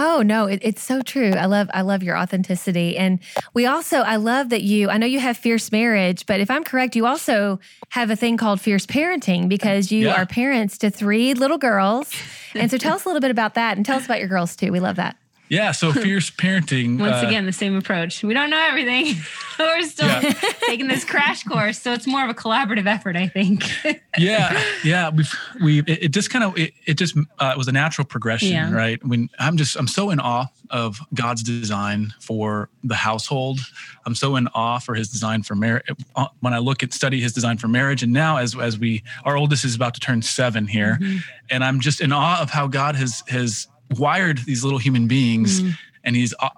Oh 0.00 0.22
no, 0.22 0.46
it, 0.46 0.60
it's 0.62 0.80
so 0.80 1.02
true. 1.02 1.32
I 1.32 1.46
love 1.46 1.68
I 1.74 1.80
love 1.80 2.04
your 2.04 2.16
authenticity, 2.16 2.96
and 2.96 3.18
we 3.52 3.66
also 3.66 3.98
I 3.98 4.14
love 4.14 4.50
that 4.50 4.62
you. 4.62 4.88
I 4.88 4.96
know 4.96 5.06
you 5.06 5.18
have 5.18 5.36
fierce 5.36 5.72
marriage, 5.72 6.24
but 6.24 6.38
if 6.38 6.52
I'm 6.52 6.62
correct, 6.62 6.94
you 6.94 7.04
also 7.04 7.58
have 7.88 8.08
a 8.08 8.14
thing 8.14 8.36
called 8.36 8.60
fierce 8.60 8.86
parenting 8.86 9.48
because 9.48 9.90
you 9.90 10.06
yeah. 10.06 10.14
are 10.14 10.24
parents 10.24 10.78
to 10.78 10.90
three 10.90 11.34
little 11.34 11.58
girls. 11.58 12.12
And 12.54 12.70
so 12.70 12.78
tell 12.78 12.94
us 12.94 13.06
a 13.06 13.08
little 13.08 13.20
bit 13.20 13.32
about 13.32 13.54
that, 13.54 13.76
and 13.76 13.84
tell 13.84 13.96
us 13.96 14.04
about 14.04 14.20
your 14.20 14.28
girls 14.28 14.54
too. 14.54 14.70
We 14.70 14.78
love 14.78 14.96
that. 14.96 15.16
Yeah, 15.48 15.72
so 15.72 15.92
fierce 15.92 16.30
parenting. 16.36 16.98
Once 16.98 17.22
uh, 17.22 17.26
again, 17.26 17.46
the 17.46 17.52
same 17.52 17.76
approach. 17.76 18.22
We 18.22 18.34
don't 18.34 18.50
know 18.50 18.60
everything. 18.60 19.16
We're 19.58 19.82
still 19.82 20.08
yeah. 20.08 20.32
taking 20.66 20.88
this 20.88 21.04
crash 21.04 21.42
course, 21.44 21.80
so 21.80 21.92
it's 21.92 22.06
more 22.06 22.22
of 22.22 22.30
a 22.30 22.34
collaborative 22.34 22.86
effort, 22.86 23.16
I 23.16 23.28
think. 23.28 23.70
yeah, 24.16 24.62
yeah. 24.84 25.10
We've 25.10 25.34
we 25.62 25.80
it, 25.80 26.04
it 26.04 26.08
just 26.08 26.30
kind 26.30 26.44
of 26.44 26.56
it, 26.56 26.72
it 26.86 26.94
just 26.94 27.16
uh, 27.16 27.52
it 27.54 27.58
was 27.58 27.68
a 27.68 27.72
natural 27.72 28.04
progression, 28.04 28.50
yeah. 28.50 28.72
right? 28.72 29.04
When 29.04 29.28
I'm 29.38 29.56
just 29.56 29.76
I'm 29.76 29.88
so 29.88 30.10
in 30.10 30.20
awe 30.20 30.46
of 30.70 31.00
God's 31.14 31.42
design 31.42 32.12
for 32.20 32.68
the 32.84 32.94
household. 32.94 33.60
I'm 34.06 34.14
so 34.14 34.36
in 34.36 34.48
awe 34.48 34.78
for 34.78 34.94
His 34.94 35.08
design 35.08 35.42
for 35.42 35.54
marriage. 35.54 35.86
Uh, 36.14 36.26
when 36.40 36.54
I 36.54 36.58
look 36.58 36.82
at 36.82 36.92
study 36.92 37.20
His 37.20 37.32
design 37.32 37.58
for 37.58 37.68
marriage, 37.68 38.02
and 38.02 38.12
now 38.12 38.36
as 38.36 38.56
as 38.56 38.78
we 38.78 39.02
our 39.24 39.36
oldest 39.36 39.64
is 39.64 39.74
about 39.74 39.94
to 39.94 40.00
turn 40.00 40.22
seven 40.22 40.66
here, 40.66 40.98
mm-hmm. 41.00 41.18
and 41.50 41.64
I'm 41.64 41.80
just 41.80 42.00
in 42.00 42.12
awe 42.12 42.40
of 42.40 42.50
how 42.50 42.68
God 42.68 42.94
has 42.96 43.22
has 43.28 43.66
wired 43.96 44.38
these 44.38 44.64
little 44.64 44.78
human 44.78 45.06
beings 45.06 45.62
mm-hmm. 45.62 45.70
and 46.04 46.16
he's 46.16 46.34
uh, 46.40 46.48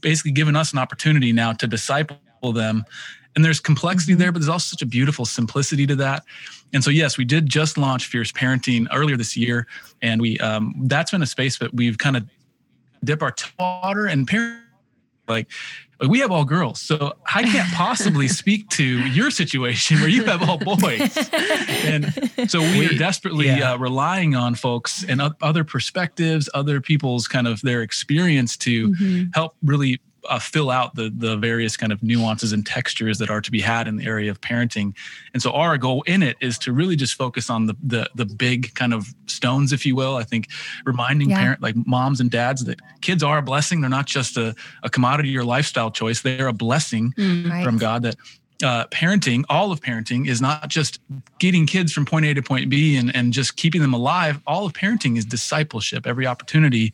basically 0.00 0.32
given 0.32 0.56
us 0.56 0.72
an 0.72 0.78
opportunity 0.78 1.32
now 1.32 1.52
to 1.52 1.66
disciple 1.66 2.52
them 2.52 2.84
and 3.34 3.44
there's 3.44 3.60
complexity 3.60 4.12
mm-hmm. 4.12 4.20
there 4.20 4.32
but 4.32 4.40
there's 4.40 4.48
also 4.48 4.70
such 4.70 4.82
a 4.82 4.86
beautiful 4.86 5.24
simplicity 5.24 5.86
to 5.86 5.96
that 5.96 6.24
and 6.72 6.82
so 6.82 6.90
yes 6.90 7.18
we 7.18 7.24
did 7.24 7.46
just 7.46 7.76
launch 7.76 8.06
fierce 8.06 8.32
parenting 8.32 8.86
earlier 8.92 9.16
this 9.16 9.36
year 9.36 9.66
and 10.00 10.20
we 10.20 10.38
um, 10.38 10.74
that's 10.84 11.10
been 11.10 11.22
a 11.22 11.26
space 11.26 11.58
that 11.58 11.72
we've 11.74 11.98
kind 11.98 12.16
of 12.16 12.24
dip 13.04 13.22
our 13.22 13.34
water 13.58 14.06
and 14.06 14.26
parent 14.26 14.61
like 15.28 15.48
we 16.08 16.18
have 16.18 16.32
all 16.32 16.44
girls, 16.44 16.80
so 16.80 17.12
I 17.32 17.44
can't 17.44 17.72
possibly 17.72 18.26
speak 18.42 18.68
to 18.70 18.84
your 18.84 19.30
situation 19.30 20.00
where 20.00 20.08
you 20.08 20.24
have 20.24 20.48
all 20.48 20.58
boys. 20.58 21.16
and 21.84 22.12
so 22.50 22.60
we, 22.60 22.80
we 22.80 22.86
are 22.86 22.98
desperately 22.98 23.46
yeah. 23.46 23.72
uh, 23.72 23.78
relying 23.78 24.34
on 24.34 24.54
folks 24.54 25.04
and 25.04 25.22
other 25.40 25.64
perspectives, 25.64 26.48
other 26.54 26.80
people's 26.80 27.28
kind 27.28 27.46
of 27.46 27.60
their 27.62 27.82
experience 27.82 28.56
to 28.58 28.88
mm-hmm. 28.88 29.22
help 29.34 29.54
really 29.62 30.00
uh, 30.28 30.38
fill 30.38 30.70
out 30.70 30.94
the 30.94 31.12
the 31.14 31.36
various 31.36 31.76
kind 31.76 31.92
of 31.92 32.02
nuances 32.02 32.52
and 32.52 32.64
textures 32.64 33.18
that 33.18 33.30
are 33.30 33.40
to 33.40 33.50
be 33.50 33.60
had 33.60 33.88
in 33.88 33.96
the 33.96 34.06
area 34.06 34.30
of 34.30 34.40
parenting. 34.40 34.94
And 35.32 35.42
so 35.42 35.52
our 35.52 35.76
goal 35.78 36.02
in 36.02 36.22
it 36.22 36.36
is 36.40 36.58
to 36.58 36.72
really 36.72 36.96
just 36.96 37.14
focus 37.14 37.50
on 37.50 37.66
the 37.66 37.76
the, 37.82 38.10
the 38.14 38.26
big 38.26 38.74
kind 38.74 38.94
of 38.94 39.06
stones, 39.26 39.72
if 39.72 39.84
you 39.84 39.96
will. 39.96 40.16
I 40.16 40.24
think 40.24 40.48
reminding 40.84 41.30
yeah. 41.30 41.40
parent 41.40 41.62
like 41.62 41.74
moms 41.86 42.20
and 42.20 42.30
dads 42.30 42.64
that 42.64 42.80
kids 43.00 43.22
are 43.22 43.38
a 43.38 43.42
blessing. 43.42 43.80
They're 43.80 43.90
not 43.90 44.06
just 44.06 44.36
a, 44.36 44.54
a 44.82 44.90
commodity 44.90 45.36
or 45.36 45.44
lifestyle 45.44 45.90
choice. 45.90 46.22
They're 46.22 46.48
a 46.48 46.52
blessing 46.52 47.12
mm, 47.16 47.50
right. 47.50 47.64
from 47.64 47.78
God 47.78 48.02
that 48.02 48.16
uh, 48.62 48.86
parenting, 48.86 49.44
all 49.48 49.72
of 49.72 49.80
parenting 49.80 50.28
is 50.28 50.40
not 50.40 50.68
just 50.68 51.00
getting 51.38 51.66
kids 51.66 51.92
from 51.92 52.06
point 52.06 52.24
A 52.26 52.34
to 52.34 52.42
point 52.42 52.70
B 52.70 52.96
and, 52.96 53.14
and 53.14 53.32
just 53.32 53.56
keeping 53.56 53.80
them 53.80 53.92
alive. 53.92 54.40
All 54.46 54.64
of 54.64 54.72
parenting 54.72 55.16
is 55.16 55.24
discipleship. 55.24 56.06
Every 56.06 56.26
opportunity 56.26 56.92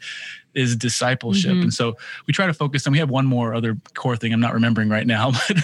is 0.58 0.76
discipleship. 0.76 1.52
Mm-hmm. 1.52 1.62
And 1.62 1.74
so 1.74 1.96
we 2.26 2.32
try 2.32 2.46
to 2.46 2.54
focus 2.54 2.84
and 2.86 2.92
we 2.92 2.98
have 2.98 3.10
one 3.10 3.26
more 3.26 3.54
other 3.54 3.78
core 3.94 4.16
thing 4.16 4.32
I'm 4.32 4.40
not 4.40 4.54
remembering 4.54 4.88
right 4.88 5.06
now, 5.06 5.30
but, 5.48 5.56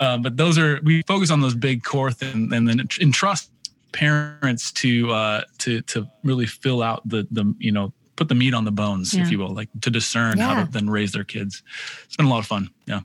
um, 0.00 0.22
but 0.22 0.36
those 0.36 0.58
are, 0.58 0.80
we 0.82 1.02
focus 1.02 1.30
on 1.30 1.40
those 1.40 1.54
big 1.54 1.84
core 1.84 2.10
things 2.10 2.52
and 2.52 2.68
then 2.68 2.88
entrust 3.00 3.50
parents 3.92 4.72
to, 4.72 5.12
uh, 5.12 5.42
to, 5.58 5.80
to 5.82 6.06
really 6.24 6.46
fill 6.46 6.82
out 6.82 7.08
the, 7.08 7.26
the, 7.30 7.54
you 7.58 7.70
know, 7.70 7.92
put 8.16 8.28
the 8.28 8.34
meat 8.34 8.54
on 8.54 8.64
the 8.64 8.72
bones, 8.72 9.14
yeah. 9.14 9.22
if 9.22 9.30
you 9.30 9.38
will, 9.38 9.52
like 9.52 9.68
to 9.80 9.90
discern 9.90 10.38
yeah. 10.38 10.54
how 10.54 10.64
to 10.64 10.70
then 10.70 10.88
raise 10.88 11.12
their 11.12 11.24
kids. 11.24 11.62
It's 12.04 12.16
been 12.16 12.26
a 12.26 12.30
lot 12.30 12.38
of 12.38 12.46
fun. 12.46 12.70
Yeah. 12.86 13.00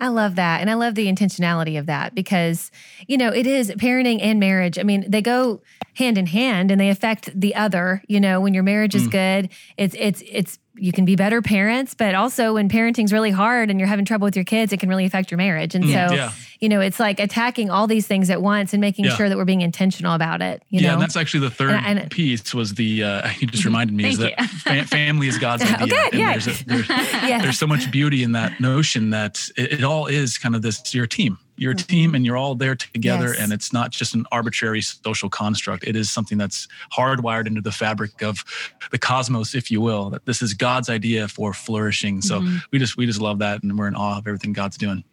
I 0.00 0.08
love 0.08 0.36
that. 0.36 0.62
And 0.62 0.70
I 0.70 0.74
love 0.74 0.94
the 0.94 1.06
intentionality 1.06 1.78
of 1.78 1.86
that 1.86 2.14
because, 2.14 2.70
you 3.06 3.18
know, 3.18 3.28
it 3.28 3.46
is 3.46 3.70
parenting 3.72 4.18
and 4.22 4.40
marriage. 4.40 4.78
I 4.78 4.82
mean, 4.82 5.04
they 5.06 5.20
go 5.20 5.60
hand 5.94 6.16
in 6.16 6.26
hand 6.26 6.70
and 6.70 6.80
they 6.80 6.88
affect 6.88 7.38
the 7.38 7.54
other. 7.54 8.02
You 8.08 8.18
know, 8.18 8.40
when 8.40 8.54
your 8.54 8.62
marriage 8.62 8.94
is 8.94 9.06
mm. 9.06 9.10
good, 9.10 9.50
it's 9.76 9.94
it's 9.98 10.22
it's 10.26 10.58
you 10.76 10.92
can 10.92 11.04
be 11.04 11.16
better 11.16 11.42
parents, 11.42 11.94
but 11.94 12.14
also 12.14 12.54
when 12.54 12.68
parenting's 12.68 13.12
really 13.12 13.30
hard 13.30 13.70
and 13.70 13.78
you're 13.78 13.88
having 13.88 14.04
trouble 14.04 14.24
with 14.24 14.36
your 14.36 14.44
kids, 14.44 14.72
it 14.72 14.78
can 14.80 14.88
really 14.88 15.04
affect 15.04 15.30
your 15.30 15.36
marriage. 15.38 15.74
And 15.74 15.84
Mm, 15.84 16.08
so, 16.08 16.14
yeah. 16.14 16.32
you 16.60 16.68
know, 16.68 16.80
it's 16.80 16.98
like 17.00 17.20
attacking 17.20 17.70
all 17.70 17.86
these 17.86 18.06
things 18.06 18.30
at 18.30 18.40
once 18.40 18.72
and 18.72 18.80
making 18.80 19.04
Yeah. 19.06 19.16
sure 19.16 19.28
that 19.28 19.36
we're 19.36 19.44
being 19.44 19.60
intentional 19.62 20.14
about 20.14 20.40
it. 20.42 20.62
You 20.70 20.80
yeah, 20.80 20.86
know, 20.88 20.92
and 20.94 21.02
that's 21.02 21.16
actually 21.16 21.40
the 21.40 21.50
third 21.50 21.70
And- 21.72 21.98
and- 21.98 22.10
piece 22.10 22.54
was 22.54 22.74
the 22.74 23.02
uh, 23.04 23.28
you 23.40 23.46
just 23.48 23.64
reminded 23.64 23.94
me 23.94 24.08
is 24.08 24.18
that 24.18 24.40
fa- 24.42 24.84
family 24.84 25.28
is 25.28 25.38
God's 25.38 25.62
idea. 25.64 25.82
Okay, 25.82 26.08
and 26.12 26.20
yeah. 26.20 26.30
there's, 26.32 26.46
a, 26.46 26.64
there's, 26.66 26.88
yeah. 26.88 27.42
there's 27.42 27.58
so 27.58 27.66
much 27.66 27.90
beauty 27.90 28.22
in 28.22 28.32
that 28.32 28.60
notion 28.60 29.10
that 29.10 29.40
it, 29.56 29.72
it 29.80 29.84
all 29.84 30.06
is 30.06 30.38
kind 30.38 30.54
of 30.54 30.62
this 30.62 30.94
you're 30.94 31.06
team. 31.06 31.38
You're 31.60 31.72
a 31.72 31.76
team 31.76 32.14
and 32.16 32.24
you're 32.26 32.36
all 32.36 32.54
there 32.56 32.74
together 32.74 33.26
Mm-hmm. 33.26 33.32
Yes. 33.34 33.42
and 33.42 33.52
it's 33.52 33.72
not 33.72 33.90
just 33.90 34.14
an 34.14 34.24
arbitrary 34.32 34.80
social 34.80 35.28
construct. 35.28 35.84
It 35.84 35.94
is 35.94 36.10
something 36.10 36.38
that's 36.38 36.66
hardwired 36.96 37.46
into 37.46 37.60
the 37.60 37.70
fabric 37.70 38.22
of 38.22 38.42
the 38.90 38.98
cosmos, 38.98 39.54
if 39.54 39.70
you 39.70 39.80
will. 39.80 40.10
That 40.10 40.24
this 40.26 40.40
is 40.42 40.54
God's 40.54 40.88
idea 40.88 41.28
for 41.28 41.52
flourishing. 41.54 42.22
So 42.22 42.40
Mm-hmm. 42.40 42.56
we 42.72 42.78
just 42.78 42.96
we 42.96 43.06
just 43.06 43.20
love 43.20 43.38
that 43.40 43.62
and 43.62 43.78
we're 43.78 43.88
in 43.88 43.94
awe 43.94 44.18
of 44.18 44.26
everything 44.26 44.52
God's 44.54 44.76
doing. 44.78 45.04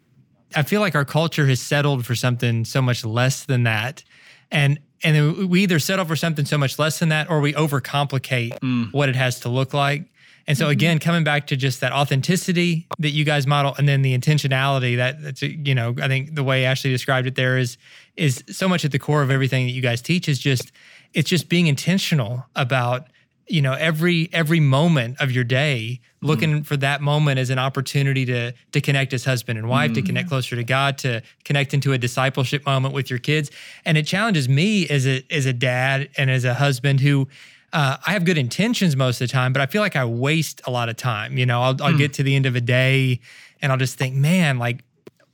I 0.56 0.62
feel 0.62 0.80
like 0.80 0.94
our 0.94 1.04
culture 1.04 1.46
has 1.46 1.60
settled 1.60 2.06
for 2.06 2.14
something 2.14 2.64
so 2.64 2.80
much 2.80 3.04
less 3.04 3.44
than 3.44 3.64
that. 3.64 4.02
And 4.50 4.80
and 5.04 5.48
we 5.50 5.62
either 5.62 5.78
settle 5.78 6.06
for 6.06 6.16
something 6.16 6.44
so 6.46 6.56
much 6.58 6.78
less 6.78 6.98
than 6.98 7.10
that 7.10 7.28
or 7.30 7.40
we 7.40 7.52
overcomplicate 7.52 8.58
Mm. 8.60 8.92
what 8.92 9.08
it 9.08 9.16
has 9.16 9.40
to 9.40 9.48
look 9.48 9.74
like. 9.74 10.06
And 10.48 10.56
so 10.56 10.70
again, 10.70 10.96
mm-hmm. 10.96 11.06
coming 11.06 11.24
back 11.24 11.46
to 11.48 11.56
just 11.56 11.82
that 11.82 11.92
authenticity 11.92 12.88
that 12.98 13.10
you 13.10 13.24
guys 13.24 13.46
model 13.46 13.74
and 13.76 13.86
then 13.86 14.00
the 14.00 14.16
intentionality 14.16 14.96
that 14.96 15.22
that's 15.22 15.42
you 15.42 15.74
know, 15.74 15.94
I 16.00 16.08
think 16.08 16.34
the 16.34 16.42
way 16.42 16.64
Ashley 16.64 16.90
described 16.90 17.28
it 17.28 17.34
there 17.34 17.58
is 17.58 17.76
is 18.16 18.42
so 18.48 18.66
much 18.66 18.84
at 18.84 18.90
the 18.90 18.98
core 18.98 19.22
of 19.22 19.30
everything 19.30 19.66
that 19.66 19.72
you 19.72 19.82
guys 19.82 20.00
teach 20.00 20.26
is 20.26 20.38
just 20.38 20.72
it's 21.12 21.28
just 21.28 21.50
being 21.50 21.66
intentional 21.66 22.46
about 22.56 23.08
you 23.46 23.60
know 23.60 23.74
every 23.74 24.30
every 24.32 24.58
moment 24.58 25.20
of 25.20 25.30
your 25.30 25.44
day 25.44 26.00
looking 26.22 26.50
mm-hmm. 26.50 26.62
for 26.62 26.76
that 26.76 27.00
moment 27.00 27.38
as 27.38 27.50
an 27.50 27.58
opportunity 27.58 28.24
to 28.24 28.52
to 28.72 28.80
connect 28.80 29.12
as 29.12 29.24
husband 29.24 29.58
and 29.58 29.68
wife 29.68 29.92
to 29.92 30.02
connect 30.02 30.26
mm-hmm. 30.26 30.34
closer 30.34 30.56
to 30.56 30.64
god 30.64 30.96
to 30.98 31.22
connect 31.44 31.74
into 31.74 31.92
a 31.92 31.98
discipleship 31.98 32.64
moment 32.66 32.94
with 32.94 33.10
your 33.10 33.18
kids. 33.18 33.50
And 33.84 33.98
it 33.98 34.06
challenges 34.06 34.48
me 34.48 34.88
as 34.88 35.06
a 35.06 35.22
as 35.30 35.44
a 35.44 35.52
dad 35.52 36.08
and 36.16 36.30
as 36.30 36.44
a 36.44 36.54
husband 36.54 37.00
who 37.00 37.28
uh, 37.72 37.96
I 38.06 38.12
have 38.12 38.24
good 38.24 38.38
intentions 38.38 38.96
most 38.96 39.20
of 39.20 39.28
the 39.28 39.32
time, 39.32 39.52
but 39.52 39.60
I 39.60 39.66
feel 39.66 39.82
like 39.82 39.96
I 39.96 40.04
waste 40.04 40.60
a 40.66 40.70
lot 40.70 40.88
of 40.88 40.96
time. 40.96 41.36
You 41.36 41.46
know, 41.46 41.62
I'll, 41.62 41.82
I'll 41.82 41.96
get 41.96 42.14
to 42.14 42.22
the 42.22 42.34
end 42.34 42.46
of 42.46 42.56
a 42.56 42.60
day 42.60 43.20
and 43.60 43.70
I'll 43.70 43.78
just 43.78 43.98
think, 43.98 44.14
man, 44.14 44.58
like 44.58 44.84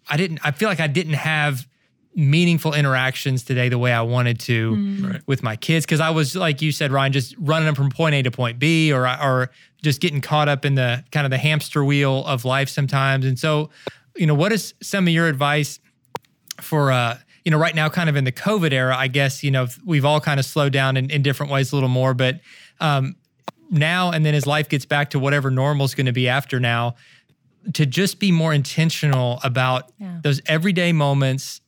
I 0.08 0.16
didn't, 0.16 0.40
I 0.42 0.50
feel 0.50 0.68
like 0.68 0.80
I 0.80 0.86
didn't 0.88 1.14
have 1.14 1.66
meaningful 2.16 2.74
interactions 2.74 3.42
today 3.42 3.68
the 3.68 3.78
way 3.78 3.92
I 3.92 4.02
wanted 4.02 4.38
to 4.40 4.76
Right. 5.02 5.20
with 5.26 5.42
my 5.42 5.56
kids 5.56 5.84
because 5.84 6.00
I 6.00 6.10
was 6.10 6.36
like 6.36 6.62
you 6.62 6.72
said, 6.72 6.92
Ryan, 6.92 7.12
just 7.12 7.34
running 7.38 7.66
them 7.66 7.74
from 7.74 7.90
point 7.90 8.14
A 8.14 8.22
to 8.22 8.30
point 8.30 8.58
B, 8.58 8.92
or 8.92 9.06
or 9.06 9.50
just 9.82 10.00
getting 10.00 10.20
caught 10.20 10.48
up 10.48 10.64
in 10.64 10.76
the 10.76 11.04
kind 11.10 11.26
of 11.26 11.30
the 11.30 11.38
hamster 11.38 11.84
wheel 11.84 12.24
of 12.24 12.44
life 12.44 12.68
sometimes. 12.68 13.24
And 13.26 13.38
so, 13.38 13.70
you 14.16 14.26
know, 14.26 14.34
what 14.34 14.52
is 14.52 14.74
some 14.80 15.06
of 15.06 15.12
your 15.12 15.26
advice 15.28 15.78
for 16.60 16.92
uh 16.92 17.18
you 17.44 17.50
know 17.50 17.58
right 17.58 17.74
now 17.74 17.88
kind 17.88 18.08
of 18.08 18.16
in 18.16 18.24
the 18.24 18.32
covid 18.32 18.72
era 18.72 18.96
i 18.96 19.06
guess 19.08 19.42
you 19.42 19.50
know 19.50 19.66
we've 19.84 20.04
all 20.04 20.20
kind 20.20 20.40
of 20.40 20.46
slowed 20.46 20.72
down 20.72 20.96
in, 20.96 21.10
in 21.10 21.22
different 21.22 21.52
ways 21.52 21.72
a 21.72 21.76
little 21.76 21.88
more 21.88 22.14
but 22.14 22.40
um 22.80 23.14
now 23.70 24.10
and 24.10 24.24
then 24.24 24.34
as 24.34 24.46
life 24.46 24.68
gets 24.68 24.84
back 24.86 25.10
to 25.10 25.18
whatever 25.18 25.50
normal 25.50 25.84
is 25.84 25.94
going 25.94 26.06
to 26.06 26.12
be 26.12 26.28
after 26.28 26.58
now 26.60 26.94
to 27.72 27.86
just 27.86 28.18
be 28.20 28.30
more 28.30 28.52
intentional 28.52 29.40
about 29.42 29.90
Yeah. 29.98 30.20
those 30.22 30.40
everyday 30.46 30.92
moments 30.92 31.60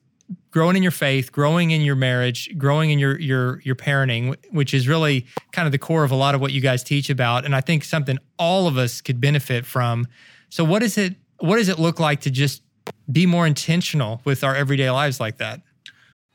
growing 0.50 0.76
in 0.76 0.82
your 0.82 0.92
faith 0.92 1.30
growing 1.32 1.70
in 1.70 1.80
your 1.82 1.96
marriage 1.96 2.50
growing 2.58 2.90
in 2.90 2.98
your 2.98 3.18
your 3.20 3.60
your 3.62 3.74
parenting, 3.76 4.34
which 4.50 4.74
is 4.74 4.88
really 4.88 5.26
kind 5.52 5.66
of 5.66 5.72
the 5.72 5.78
core 5.78 6.04
of 6.04 6.10
a 6.10 6.14
lot 6.16 6.34
of 6.34 6.40
what 6.40 6.52
you 6.52 6.60
guys 6.60 6.82
teach 6.82 7.08
about 7.10 7.44
and 7.44 7.54
i 7.54 7.60
think 7.60 7.84
something 7.84 8.18
all 8.38 8.66
of 8.66 8.76
us 8.76 9.00
could 9.00 9.20
benefit 9.20 9.64
from 9.66 10.06
so 10.48 10.64
what 10.64 10.82
is 10.82 10.96
it 10.98 11.14
what 11.40 11.56
does 11.56 11.68
it 11.68 11.78
look 11.78 12.00
like 12.00 12.20
to 12.20 12.30
just 12.30 12.62
be 13.10 13.24
more 13.26 13.46
intentional 13.46 14.20
with 14.24 14.42
our 14.44 14.54
everyday 14.54 14.90
lives 14.90 15.20
like 15.20 15.38
that 15.38 15.60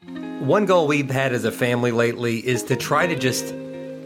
One 0.07 0.65
goal 0.65 0.87
we've 0.87 1.09
had 1.09 1.33
as 1.33 1.45
a 1.45 1.51
family 1.51 1.91
lately 1.91 2.37
is 2.45 2.63
to 2.63 2.75
try 2.75 3.05
to 3.05 3.15
just 3.15 3.53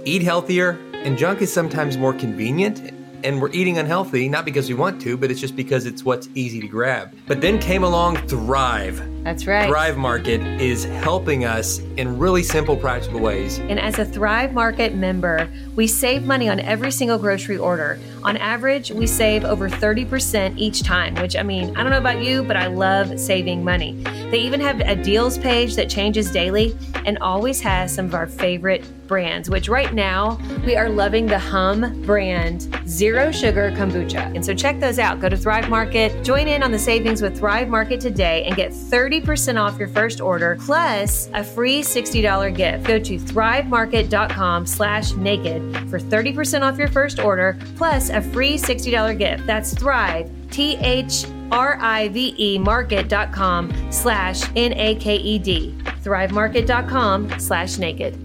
eat 0.04 0.22
healthier, 0.22 0.78
and 0.94 1.18
junk 1.18 1.42
is 1.42 1.54
sometimes 1.54 1.98
more 1.98 2.14
convenient. 2.14 2.92
And 3.26 3.42
we're 3.42 3.50
eating 3.50 3.80
unhealthy, 3.80 4.30
not 4.30 4.46
because 4.46 4.70
we 4.70 4.76
want 4.76 5.02
to, 5.02 5.18
but 5.18 5.32
it's 5.32 5.42
just 5.42 5.56
because 5.56 5.88
it's 5.88 6.06
what's 6.06 6.30
easy 6.36 6.62
to 6.62 6.68
grab. 6.68 7.12
But 7.26 7.42
then 7.42 7.58
came 7.58 7.84
along 7.84 8.18
Thrive. 8.28 9.02
That's 9.24 9.48
right. 9.48 9.68
Thrive 9.68 9.98
Market 9.98 10.42
is 10.62 10.84
helping 10.84 11.44
us 11.44 11.80
in 11.98 12.20
really 12.20 12.44
simple, 12.44 12.78
practical 12.78 13.20
ways. 13.20 13.58
And 13.58 13.80
as 13.80 13.98
a 13.98 14.06
Thrive 14.06 14.54
Market 14.54 14.94
member, 14.94 15.50
we 15.76 15.88
save 15.88 16.24
money 16.24 16.48
on 16.48 16.60
every 16.60 16.92
single 16.92 17.18
grocery 17.18 17.58
order. 17.58 17.98
On 18.24 18.38
average, 18.38 18.92
we 18.92 19.08
save 19.08 19.44
over 19.44 19.68
30% 19.68 20.60
each 20.60 20.84
time, 20.84 21.16
which 21.16 21.36
I 21.36 21.42
mean, 21.42 21.76
I 21.76 21.82
don't 21.82 21.92
know 21.92 21.98
about 21.98 22.22
you, 22.22 22.44
but 22.44 22.58
I 22.58 22.68
love 22.68 23.20
saving 23.20 23.64
money. 23.64 23.94
They 24.30 24.38
even 24.42 24.60
have 24.60 24.80
a 24.82 24.96
deals 24.96 25.40
page 25.40 25.76
that 25.78 25.90
changes 25.90 26.30
daily 26.30 26.78
and 27.06 27.18
always 27.20 27.62
has 27.62 27.94
some 27.94 28.06
of 28.06 28.14
our 28.14 28.28
favorite 28.28 28.84
brands, 29.08 29.50
which 29.50 29.70
right 29.70 29.94
now 29.94 30.40
we 30.66 30.76
are 30.76 30.90
loving 30.90 31.26
the 31.26 31.40
Humm 31.40 32.02
brand 32.04 32.68
Zero 32.88 33.32
Sugar 33.32 33.72
Kombucha. 33.72 34.34
And 34.36 34.44
so 34.44 34.54
check 34.54 34.80
those 34.80 35.00
out. 35.00 35.20
Go 35.20 35.30
to 35.30 35.38
Thrive 35.38 35.70
Market, 35.70 36.24
join 36.24 36.48
in 36.48 36.64
on 36.64 36.72
the 36.72 36.80
savings 36.80 37.22
with 37.22 37.38
Thrive 37.38 37.68
Market 37.68 38.00
today 38.00 38.44
and 38.46 38.56
get 38.56 38.72
30% 38.72 39.62
off 39.62 39.78
your 39.78 39.88
first 39.88 40.20
order 40.20 40.58
plus 40.62 41.30
a 41.34 41.44
free 41.44 41.82
$60 41.82 42.56
gift. 42.56 42.86
Go 42.86 43.00
to 43.00 43.18
thrivemarket.com 43.18 44.66
slash 44.66 45.14
naked 45.14 45.90
for 45.90 46.00
30% 46.00 46.62
off 46.62 46.78
your 46.78 46.88
first 46.88 47.20
order 47.20 47.58
plus 47.76 48.10
a 48.10 48.22
free 48.22 48.58
$60 48.58 49.18
gift. 49.18 49.46
That's 49.46 49.74
Thrive, 49.74 50.32
T 50.50 50.78
H 50.78 51.26
R 51.52 51.78
I 51.80 52.10
V 52.10 52.36
E 52.38 52.58
market.com 52.58 53.92
slash 53.92 54.50
N 54.56 54.74
A 54.74 54.96
K 54.96 55.16
E 55.16 55.40
D. 55.40 55.76
Thrivemarket.com 56.04 57.40
slash 57.40 57.78
naked. 57.78 58.25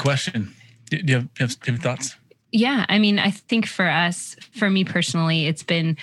Question. 0.00 0.54
Do 0.90 1.02
do 1.02 1.12
you 1.12 1.18
have, 1.38 1.60
do 1.60 1.70
you 1.70 1.72
have, 1.72 1.82
thoughts? 1.82 2.16
Yeah, 2.52 2.84
I 2.88 2.98
mean, 2.98 3.18
I 3.18 3.30
think 3.30 3.66
for 3.66 3.88
us, 3.88 4.34
for 4.52 4.68
me 4.68 4.84
personally, 4.84 5.46
it's 5.46 5.62
been 5.62 5.96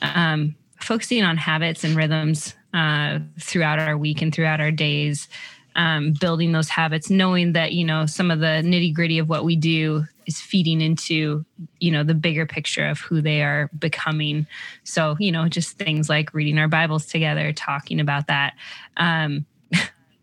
um, 0.00 0.54
focusing 0.80 1.22
on 1.22 1.36
habits 1.36 1.84
and 1.84 1.94
rhythms 1.94 2.54
uh, 2.72 3.18
throughout 3.38 3.78
our 3.78 3.98
week 3.98 4.22
and 4.22 4.34
throughout 4.34 4.60
our 4.60 4.70
days, 4.70 5.28
um, 5.76 6.14
building 6.18 6.52
those 6.52 6.68
habits, 6.68 7.10
knowing 7.10 7.52
that 7.52 7.72
you 7.72 7.84
know 7.84 8.06
some 8.06 8.30
of 8.30 8.40
the 8.40 8.62
nitty 8.64 8.94
gritty 8.94 9.18
of 9.18 9.28
what 9.28 9.44
we 9.44 9.56
do 9.56 10.04
is 10.26 10.40
feeding 10.40 10.80
into 10.80 11.44
you 11.80 11.90
know 11.90 12.02
the 12.02 12.14
bigger 12.14 12.46
picture 12.46 12.86
of 12.86 13.00
who 13.00 13.20
they 13.20 13.42
are 13.42 13.68
becoming. 13.78 14.46
So 14.84 15.16
you 15.18 15.32
know, 15.32 15.48
just 15.48 15.76
things 15.76 16.08
like 16.08 16.32
reading 16.32 16.58
our 16.58 16.68
Bibles 16.68 17.06
together, 17.06 17.52
talking 17.52 18.00
about 18.00 18.26
that. 18.28 18.54
Um, 18.96 19.44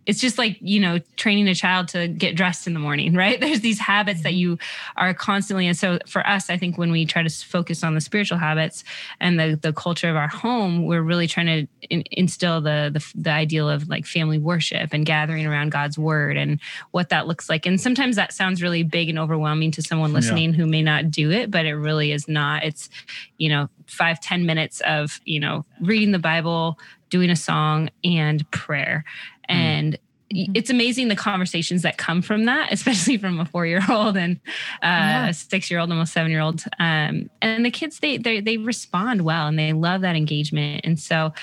it's 0.08 0.22
just 0.22 0.38
like 0.38 0.58
you 0.62 0.80
know 0.80 0.98
training 1.18 1.48
a 1.48 1.54
child 1.54 1.90
to 1.90 2.08
get 2.08 2.36
dressed 2.36 2.66
in 2.66 2.74
the 2.74 2.80
morning 2.80 3.14
right 3.14 3.40
there's 3.40 3.62
these 3.62 3.78
habits 3.78 4.24
that 4.24 4.30
mm-hmm. 4.30 4.38
you 4.38 4.58
are 4.96 5.14
constantly 5.14 5.68
and 5.68 5.78
so 5.78 6.00
for 6.08 6.26
us 6.26 6.50
i 6.50 6.58
think 6.58 6.78
when 6.78 6.92
we 6.92 7.06
try 7.06 7.22
to 7.22 7.30
focus 7.30 7.84
on 7.84 7.94
the 7.94 8.02
spiritual 8.02 8.38
habits 8.38 8.84
and 9.20 9.40
the 9.40 9.60
the 9.62 9.74
culture 9.74 10.10
of 10.10 10.16
our 10.16 10.28
home 10.28 10.86
we're 10.86 11.02
really 11.02 11.28
trying 11.28 11.46
to 11.46 11.68
in, 11.90 12.04
instill 12.12 12.62
the, 12.62 12.90
the 12.92 13.22
the 13.22 13.30
ideal 13.30 13.70
of 13.70 13.88
like 13.88 14.06
family 14.06 14.40
worship 14.40 14.94
and 14.94 15.06
gathering 15.06 15.46
around 15.46 15.70
god's 15.70 15.98
word 15.98 16.38
and 16.38 16.60
what 16.92 17.10
that 17.10 17.28
looks 17.28 17.50
like 17.50 17.66
and 17.66 17.80
sometimes 17.80 18.16
that 18.16 18.34
sounds 18.34 18.64
really 18.64 18.84
big 18.84 19.10
and 19.10 19.20
overwhelming 19.20 19.70
to 19.70 19.82
someone 19.82 20.14
listening 20.14 20.52
yeah. 20.52 20.56
who 20.56 20.66
may 20.66 20.82
not 20.82 21.12
do 21.12 21.30
it 21.30 21.52
but 21.52 21.66
it 21.66 21.76
really 21.76 22.12
is 22.12 22.28
not 22.28 22.64
it's 22.64 22.90
you 23.38 23.50
know 23.50 23.70
five 23.86 24.20
ten 24.22 24.46
minutes 24.46 24.82
of 24.82 25.20
you 25.26 25.40
know 25.40 25.66
reading 25.82 26.12
the 26.12 26.20
bible 26.20 26.78
doing 27.10 27.30
a 27.30 27.36
song 27.36 27.90
and 28.04 28.50
prayer. 28.52 29.04
And 29.50 29.98
mm-hmm. 30.34 30.51
it's 30.56 30.70
amazing 30.70 31.08
the 31.08 31.16
conversations 31.16 31.82
that 31.84 31.98
come 31.98 32.22
from 32.22 32.46
that, 32.46 32.72
especially 32.72 33.18
from 33.18 33.39
a 33.39 33.46
four 33.46 33.66
year 33.66 33.82
old 33.89 34.18
and 34.18 34.38
uh, 34.84 34.88
yeah. 34.88 35.27
a 35.30 35.34
six 35.34 35.70
year 35.70 35.80
old, 35.80 35.92
almost 35.92 36.13
seven 36.13 36.32
year 36.32 36.42
old. 36.42 36.63
Um, 36.80 37.30
and 37.42 37.66
the 37.66 37.72
kids, 37.72 38.00
they, 38.00 38.18
they, 38.18 38.39
they 38.39 38.58
respond 38.58 39.22
well 39.22 39.48
and 39.48 39.58
they 39.58 39.74
love 39.74 40.01
that 40.01 40.16
engagement. 40.16 40.82
And 40.84 41.00
so, 41.00 41.34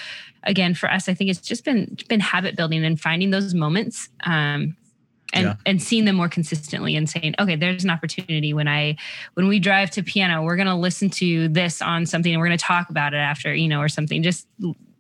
again, 0.43 0.75
for 0.75 0.91
us, 0.91 1.09
I 1.09 1.15
think 1.15 1.31
it's 1.31 1.41
just 1.41 1.65
been, 1.65 1.97
been 2.09 2.21
habit 2.21 2.57
building 2.57 2.85
and 2.85 3.01
finding 3.01 3.31
those 3.31 3.55
moments. 3.55 4.09
Um, 4.25 4.77
and, 5.33 5.47
yeah. 5.47 5.57
and 5.67 5.83
seeing 5.83 6.05
them 6.05 6.17
more 6.17 6.29
consistently 6.29 6.95
and 6.95 7.11
saying 7.11 7.35
okay 7.41 7.57
there's 7.57 7.83
an 7.83 7.91
opportunity 7.91 8.55
when 8.55 8.69
i 8.69 8.97
when 9.35 9.49
we 9.49 9.59
drive 9.59 9.91
to 9.91 10.03
piano 10.03 10.43
we're 10.43 10.55
going 10.55 10.69
to 10.69 10.77
listen 10.77 11.11
to 11.11 11.49
this 11.49 11.83
on 11.83 12.07
something 12.07 12.33
and 12.33 12.41
we're 12.41 12.47
going 12.47 12.57
to 12.57 12.65
talk 12.65 12.89
about 12.89 13.13
it 13.15 13.19
after 13.19 13.53
you 13.53 13.67
know 13.67 13.81
or 13.81 13.89
something 13.89 14.23
just 14.23 14.47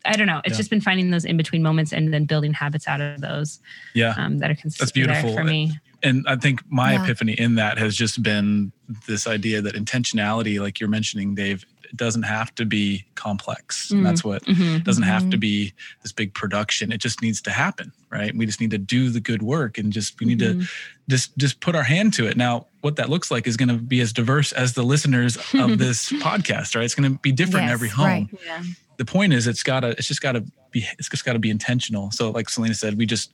I 0.04 0.16
don't 0.16 0.26
know. 0.26 0.40
It's 0.44 0.54
yeah. 0.54 0.58
just 0.58 0.70
been 0.70 0.80
finding 0.80 1.10
those 1.10 1.24
in 1.24 1.36
between 1.36 1.62
moments 1.62 1.92
and 1.92 2.12
then 2.12 2.24
building 2.24 2.52
habits 2.52 2.86
out 2.86 3.00
of 3.00 3.20
those. 3.20 3.60
Yeah, 3.94 4.14
um, 4.16 4.38
that 4.38 4.50
are 4.50 4.54
consistent. 4.54 4.78
That's 4.80 4.92
beautiful 4.92 5.34
for 5.34 5.44
me. 5.44 5.78
And 6.02 6.24
I 6.28 6.36
think 6.36 6.60
my 6.70 6.92
yeah. 6.92 7.02
epiphany 7.02 7.32
in 7.32 7.54
that 7.54 7.78
has 7.78 7.96
just 7.96 8.22
been 8.22 8.72
this 9.06 9.26
idea 9.26 9.62
that 9.62 9.74
intentionality, 9.74 10.60
like 10.60 10.78
you're 10.78 10.90
mentioning, 10.90 11.34
Dave, 11.34 11.64
doesn't 11.96 12.24
have 12.24 12.54
to 12.56 12.64
be 12.64 13.04
complex. 13.14 13.90
Mm. 13.90 14.02
that's 14.02 14.24
what 14.24 14.44
mm-hmm. 14.44 14.78
doesn't 14.78 15.04
have 15.04 15.22
to 15.22 15.36
mm-hmm. 15.36 15.40
be 15.40 15.72
this 16.02 16.12
big 16.12 16.34
production. 16.34 16.92
It 16.92 16.98
just 16.98 17.22
needs 17.22 17.40
to 17.42 17.50
happen, 17.50 17.92
right? 18.10 18.34
We 18.34 18.46
just 18.46 18.60
need 18.60 18.70
to 18.72 18.78
do 18.78 19.10
the 19.10 19.20
good 19.20 19.42
work 19.42 19.78
and 19.78 19.92
just 19.92 20.18
we 20.20 20.26
need 20.26 20.40
mm-hmm. 20.40 20.60
to 20.60 20.66
just 21.08 21.36
just 21.38 21.60
put 21.60 21.74
our 21.74 21.82
hand 21.82 22.12
to 22.14 22.26
it. 22.26 22.36
Now, 22.36 22.66
what 22.80 22.96
that 22.96 23.08
looks 23.08 23.30
like 23.30 23.46
is 23.46 23.56
going 23.56 23.68
to 23.68 23.78
be 23.78 24.00
as 24.00 24.12
diverse 24.12 24.52
as 24.52 24.74
the 24.74 24.82
listeners 24.82 25.36
of 25.54 25.78
this 25.78 26.10
podcast, 26.12 26.74
right? 26.74 26.84
It's 26.84 26.94
going 26.94 27.12
to 27.12 27.18
be 27.18 27.32
different 27.32 27.64
yes, 27.64 27.70
in 27.70 27.72
every 27.72 27.88
home. 27.88 28.06
Right. 28.06 28.28
Yeah 28.44 28.62
the 28.96 29.04
point 29.04 29.32
is 29.32 29.46
it's 29.46 29.62
gotta 29.62 29.90
it's 29.90 30.08
just 30.08 30.20
gotta 30.20 30.44
be 30.70 30.86
it's 30.98 31.08
just 31.08 31.24
gotta 31.24 31.38
be 31.38 31.50
intentional 31.50 32.10
so 32.10 32.30
like 32.30 32.48
selena 32.48 32.74
said 32.74 32.96
we 32.96 33.06
just 33.06 33.32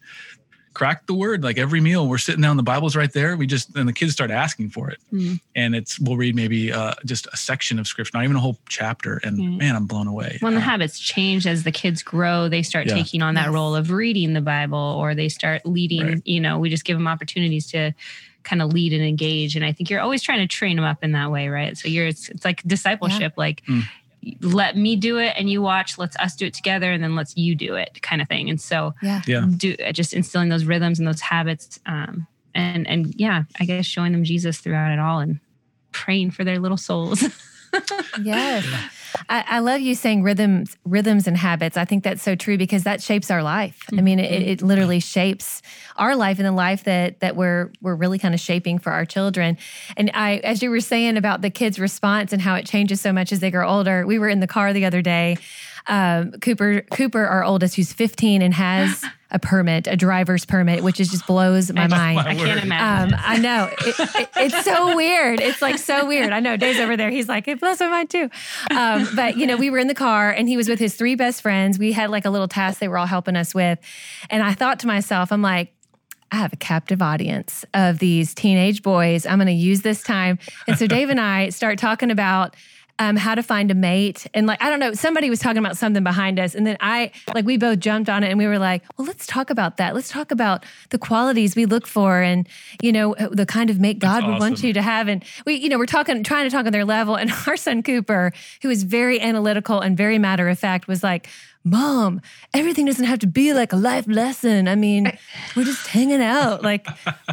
crack 0.72 1.06
the 1.06 1.14
word 1.14 1.42
like 1.42 1.58
every 1.58 1.80
meal 1.80 2.06
we're 2.06 2.18
sitting 2.18 2.40
down 2.40 2.56
the 2.56 2.62
bible's 2.62 2.94
right 2.94 3.12
there 3.12 3.36
we 3.36 3.46
just 3.46 3.76
and 3.76 3.88
the 3.88 3.92
kids 3.92 4.12
start 4.12 4.30
asking 4.30 4.70
for 4.70 4.88
it 4.88 4.98
mm. 5.12 5.40
and 5.56 5.74
it's 5.74 5.98
we'll 5.98 6.16
read 6.16 6.34
maybe 6.36 6.72
uh, 6.72 6.94
just 7.04 7.26
a 7.32 7.36
section 7.36 7.78
of 7.78 7.88
scripture 7.88 8.12
not 8.14 8.22
even 8.22 8.36
a 8.36 8.40
whole 8.40 8.56
chapter 8.68 9.20
and 9.24 9.38
mm. 9.38 9.58
man 9.58 9.74
i'm 9.74 9.86
blown 9.86 10.06
away 10.06 10.38
when 10.40 10.54
the 10.54 10.60
habits 10.60 10.98
change 10.98 11.46
as 11.46 11.64
the 11.64 11.72
kids 11.72 12.02
grow 12.02 12.48
they 12.48 12.62
start 12.62 12.86
yeah. 12.86 12.94
taking 12.94 13.20
on 13.20 13.34
that 13.34 13.46
yes. 13.46 13.52
role 13.52 13.74
of 13.74 13.90
reading 13.90 14.32
the 14.32 14.40
bible 14.40 14.78
or 14.78 15.14
they 15.14 15.28
start 15.28 15.64
leading 15.66 16.06
right. 16.06 16.22
you 16.24 16.40
know 16.40 16.58
we 16.58 16.70
just 16.70 16.84
give 16.84 16.96
them 16.96 17.08
opportunities 17.08 17.66
to 17.66 17.92
kind 18.44 18.62
of 18.62 18.72
lead 18.72 18.92
and 18.92 19.02
engage 19.02 19.56
and 19.56 19.64
i 19.64 19.72
think 19.72 19.90
you're 19.90 20.00
always 20.00 20.22
trying 20.22 20.38
to 20.38 20.46
train 20.46 20.76
them 20.76 20.84
up 20.84 21.02
in 21.02 21.12
that 21.12 21.32
way 21.32 21.48
right 21.48 21.76
so 21.76 21.88
you're 21.88 22.06
it's, 22.06 22.28
it's 22.28 22.44
like 22.44 22.62
discipleship 22.62 23.32
yeah. 23.36 23.42
like 23.42 23.64
mm 23.64 23.82
let 24.40 24.76
me 24.76 24.96
do 24.96 25.18
it 25.18 25.34
and 25.36 25.48
you 25.48 25.62
watch 25.62 25.98
let's 25.98 26.16
us 26.16 26.36
do 26.36 26.46
it 26.46 26.54
together 26.54 26.92
and 26.92 27.02
then 27.02 27.14
let's 27.14 27.36
you 27.36 27.54
do 27.54 27.74
it 27.74 28.00
kind 28.02 28.20
of 28.20 28.28
thing. 28.28 28.50
And 28.50 28.60
so 28.60 28.94
yeah, 29.02 29.22
yeah. 29.26 29.46
do 29.56 29.76
just 29.92 30.12
instilling 30.12 30.48
those 30.48 30.64
rhythms 30.64 30.98
and 30.98 31.08
those 31.08 31.20
habits 31.20 31.78
um 31.86 32.26
and 32.54 32.86
and 32.88 33.14
yeah 33.16 33.44
i 33.60 33.64
guess 33.64 33.86
showing 33.86 34.10
them 34.10 34.24
jesus 34.24 34.58
throughout 34.58 34.92
it 34.92 34.98
all 34.98 35.20
and 35.20 35.38
praying 35.92 36.30
for 36.30 36.44
their 36.44 36.58
little 36.58 36.76
souls. 36.76 37.24
Yes 38.20 38.66
I, 39.28 39.44
I, 39.46 39.58
love 39.60 39.80
you 39.80 39.94
saying 39.94 40.22
rhythms, 40.22 40.76
rhythms 40.84 41.26
and 41.26 41.36
habits. 41.36 41.76
I 41.76 41.84
think 41.84 42.04
that's 42.04 42.22
so 42.22 42.34
true 42.34 42.58
because 42.58 42.84
that 42.84 43.02
shapes 43.02 43.30
our 43.30 43.42
life. 43.42 43.78
Mm-hmm. 43.86 43.98
I 43.98 44.02
mean, 44.02 44.18
it, 44.18 44.42
it, 44.42 44.62
literally 44.62 45.00
shapes 45.00 45.62
our 45.96 46.16
life 46.16 46.38
and 46.38 46.46
the 46.46 46.52
life 46.52 46.84
that 46.84 47.20
that 47.20 47.36
we're 47.36 47.70
we're 47.80 47.94
really 47.94 48.18
kind 48.18 48.34
of 48.34 48.40
shaping 48.40 48.78
for 48.78 48.92
our 48.92 49.04
children. 49.04 49.58
And 49.96 50.10
I, 50.14 50.36
as 50.38 50.62
you 50.62 50.70
were 50.70 50.80
saying 50.80 51.16
about 51.16 51.42
the 51.42 51.50
kids' 51.50 51.78
response 51.78 52.32
and 52.32 52.42
how 52.42 52.54
it 52.54 52.66
changes 52.66 53.00
so 53.00 53.12
much 53.12 53.32
as 53.32 53.40
they 53.40 53.50
grow 53.50 53.68
older, 53.68 54.06
we 54.06 54.18
were 54.18 54.28
in 54.28 54.40
the 54.40 54.46
car 54.46 54.72
the 54.72 54.84
other 54.84 55.02
day. 55.02 55.36
Um, 55.86 56.32
Cooper, 56.32 56.82
Cooper, 56.92 57.26
our 57.26 57.44
oldest, 57.44 57.76
who's 57.76 57.92
15 57.92 58.42
and 58.42 58.54
has 58.54 59.04
a 59.30 59.38
permit, 59.38 59.86
a 59.86 59.96
driver's 59.96 60.44
permit, 60.44 60.82
which 60.82 61.00
is 61.00 61.08
just 61.10 61.26
blows 61.26 61.72
my 61.72 61.86
mind. 61.86 62.16
My 62.16 62.30
I 62.30 62.34
can't 62.34 62.62
imagine. 62.62 63.14
Um, 63.14 63.20
I 63.22 63.38
know 63.38 63.70
it, 63.80 63.98
it, 63.98 64.28
it's 64.36 64.64
so 64.64 64.96
weird. 64.96 65.40
It's 65.40 65.62
like 65.62 65.78
so 65.78 66.06
weird. 66.06 66.32
I 66.32 66.40
know 66.40 66.56
Dave's 66.56 66.80
over 66.80 66.96
there. 66.96 67.10
He's 67.10 67.28
like, 67.28 67.46
it 67.46 67.60
blows 67.60 67.80
my 67.80 67.88
mind 67.88 68.10
too. 68.10 68.28
Um, 68.70 69.08
but 69.14 69.36
you 69.36 69.46
know, 69.46 69.56
we 69.56 69.70
were 69.70 69.78
in 69.78 69.86
the 69.86 69.94
car 69.94 70.30
and 70.30 70.48
he 70.48 70.56
was 70.56 70.68
with 70.68 70.78
his 70.78 70.96
three 70.96 71.14
best 71.14 71.42
friends. 71.42 71.78
We 71.78 71.92
had 71.92 72.10
like 72.10 72.24
a 72.24 72.30
little 72.30 72.48
task 72.48 72.80
they 72.80 72.88
were 72.88 72.98
all 72.98 73.06
helping 73.06 73.36
us 73.36 73.54
with, 73.54 73.78
and 74.28 74.42
I 74.42 74.54
thought 74.54 74.80
to 74.80 74.86
myself, 74.86 75.32
I'm 75.32 75.42
like. 75.42 75.72
I 76.32 76.36
have 76.36 76.52
a 76.52 76.56
captive 76.56 77.02
audience 77.02 77.64
of 77.74 77.98
these 77.98 78.34
teenage 78.34 78.84
boys. 78.84 79.26
I'm 79.26 79.38
going 79.38 79.48
to 79.48 79.52
use 79.52 79.82
this 79.82 80.00
time. 80.00 80.38
And 80.68 80.78
so 80.78 80.86
Dave 80.86 81.10
and 81.10 81.20
I 81.20 81.48
start 81.48 81.76
talking 81.76 82.12
about 82.12 82.54
um, 83.00 83.16
how 83.16 83.34
to 83.34 83.42
find 83.42 83.70
a 83.70 83.74
mate. 83.74 84.26
And 84.34 84.46
like, 84.46 84.62
I 84.62 84.68
don't 84.68 84.78
know, 84.78 84.92
somebody 84.92 85.30
was 85.30 85.38
talking 85.38 85.58
about 85.58 85.78
something 85.78 86.04
behind 86.04 86.38
us. 86.38 86.54
And 86.54 86.66
then 86.66 86.76
I, 86.80 87.10
like, 87.34 87.46
we 87.46 87.56
both 87.56 87.80
jumped 87.80 88.10
on 88.10 88.22
it 88.22 88.28
and 88.28 88.38
we 88.38 88.46
were 88.46 88.58
like, 88.58 88.82
well, 88.96 89.06
let's 89.06 89.26
talk 89.26 89.48
about 89.48 89.78
that. 89.78 89.94
Let's 89.94 90.10
talk 90.10 90.30
about 90.30 90.66
the 90.90 90.98
qualities 90.98 91.56
we 91.56 91.64
look 91.64 91.86
for 91.86 92.20
and, 92.20 92.46
you 92.82 92.92
know, 92.92 93.16
the 93.30 93.46
kind 93.46 93.70
of 93.70 93.80
mate 93.80 94.00
God 94.00 94.26
would 94.26 94.38
want 94.38 94.62
you 94.62 94.74
to 94.74 94.82
have. 94.82 95.08
And 95.08 95.24
we, 95.46 95.54
you 95.54 95.70
know, 95.70 95.78
we're 95.78 95.86
talking, 95.86 96.22
trying 96.22 96.44
to 96.44 96.54
talk 96.54 96.66
on 96.66 96.72
their 96.72 96.84
level. 96.84 97.16
And 97.16 97.32
our 97.46 97.56
son 97.56 97.82
Cooper, 97.82 98.34
who 98.60 98.68
is 98.68 98.82
very 98.82 99.18
analytical 99.18 99.80
and 99.80 99.96
very 99.96 100.18
matter 100.18 100.50
of 100.50 100.58
fact, 100.58 100.86
was 100.86 101.02
like, 101.02 101.26
Mom, 101.62 102.22
everything 102.54 102.86
doesn't 102.86 103.04
have 103.04 103.18
to 103.18 103.26
be 103.26 103.52
like 103.52 103.72
a 103.72 103.76
life 103.76 104.06
lesson. 104.08 104.66
I 104.66 104.76
mean, 104.76 105.12
we're 105.54 105.64
just 105.64 105.86
hanging 105.86 106.22
out. 106.22 106.62
Like, 106.62 106.86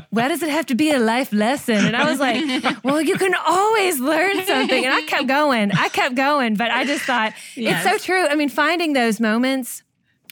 why 0.09 0.27
does 0.27 0.43
it 0.43 0.49
have 0.49 0.65
to 0.65 0.75
be 0.75 0.91
a 0.91 0.99
life 0.99 1.31
lesson? 1.31 1.85
And 1.85 1.95
I 1.95 2.09
was 2.09 2.19
like, 2.19 2.43
Well, 2.83 3.01
you 3.01 3.17
can 3.17 3.33
always 3.35 3.99
learn 3.99 4.45
something. 4.45 4.85
And 4.85 4.93
I 4.93 5.01
kept 5.01 5.27
going. 5.27 5.71
I 5.71 5.87
kept 5.89 6.15
going. 6.15 6.55
But 6.55 6.71
I 6.71 6.83
just 6.83 7.03
thought, 7.03 7.33
yes. 7.55 7.85
it's 7.85 8.03
so 8.03 8.05
true. 8.05 8.27
I 8.27 8.35
mean, 8.35 8.49
finding 8.49 8.93
those 8.93 9.19
moments 9.21 9.83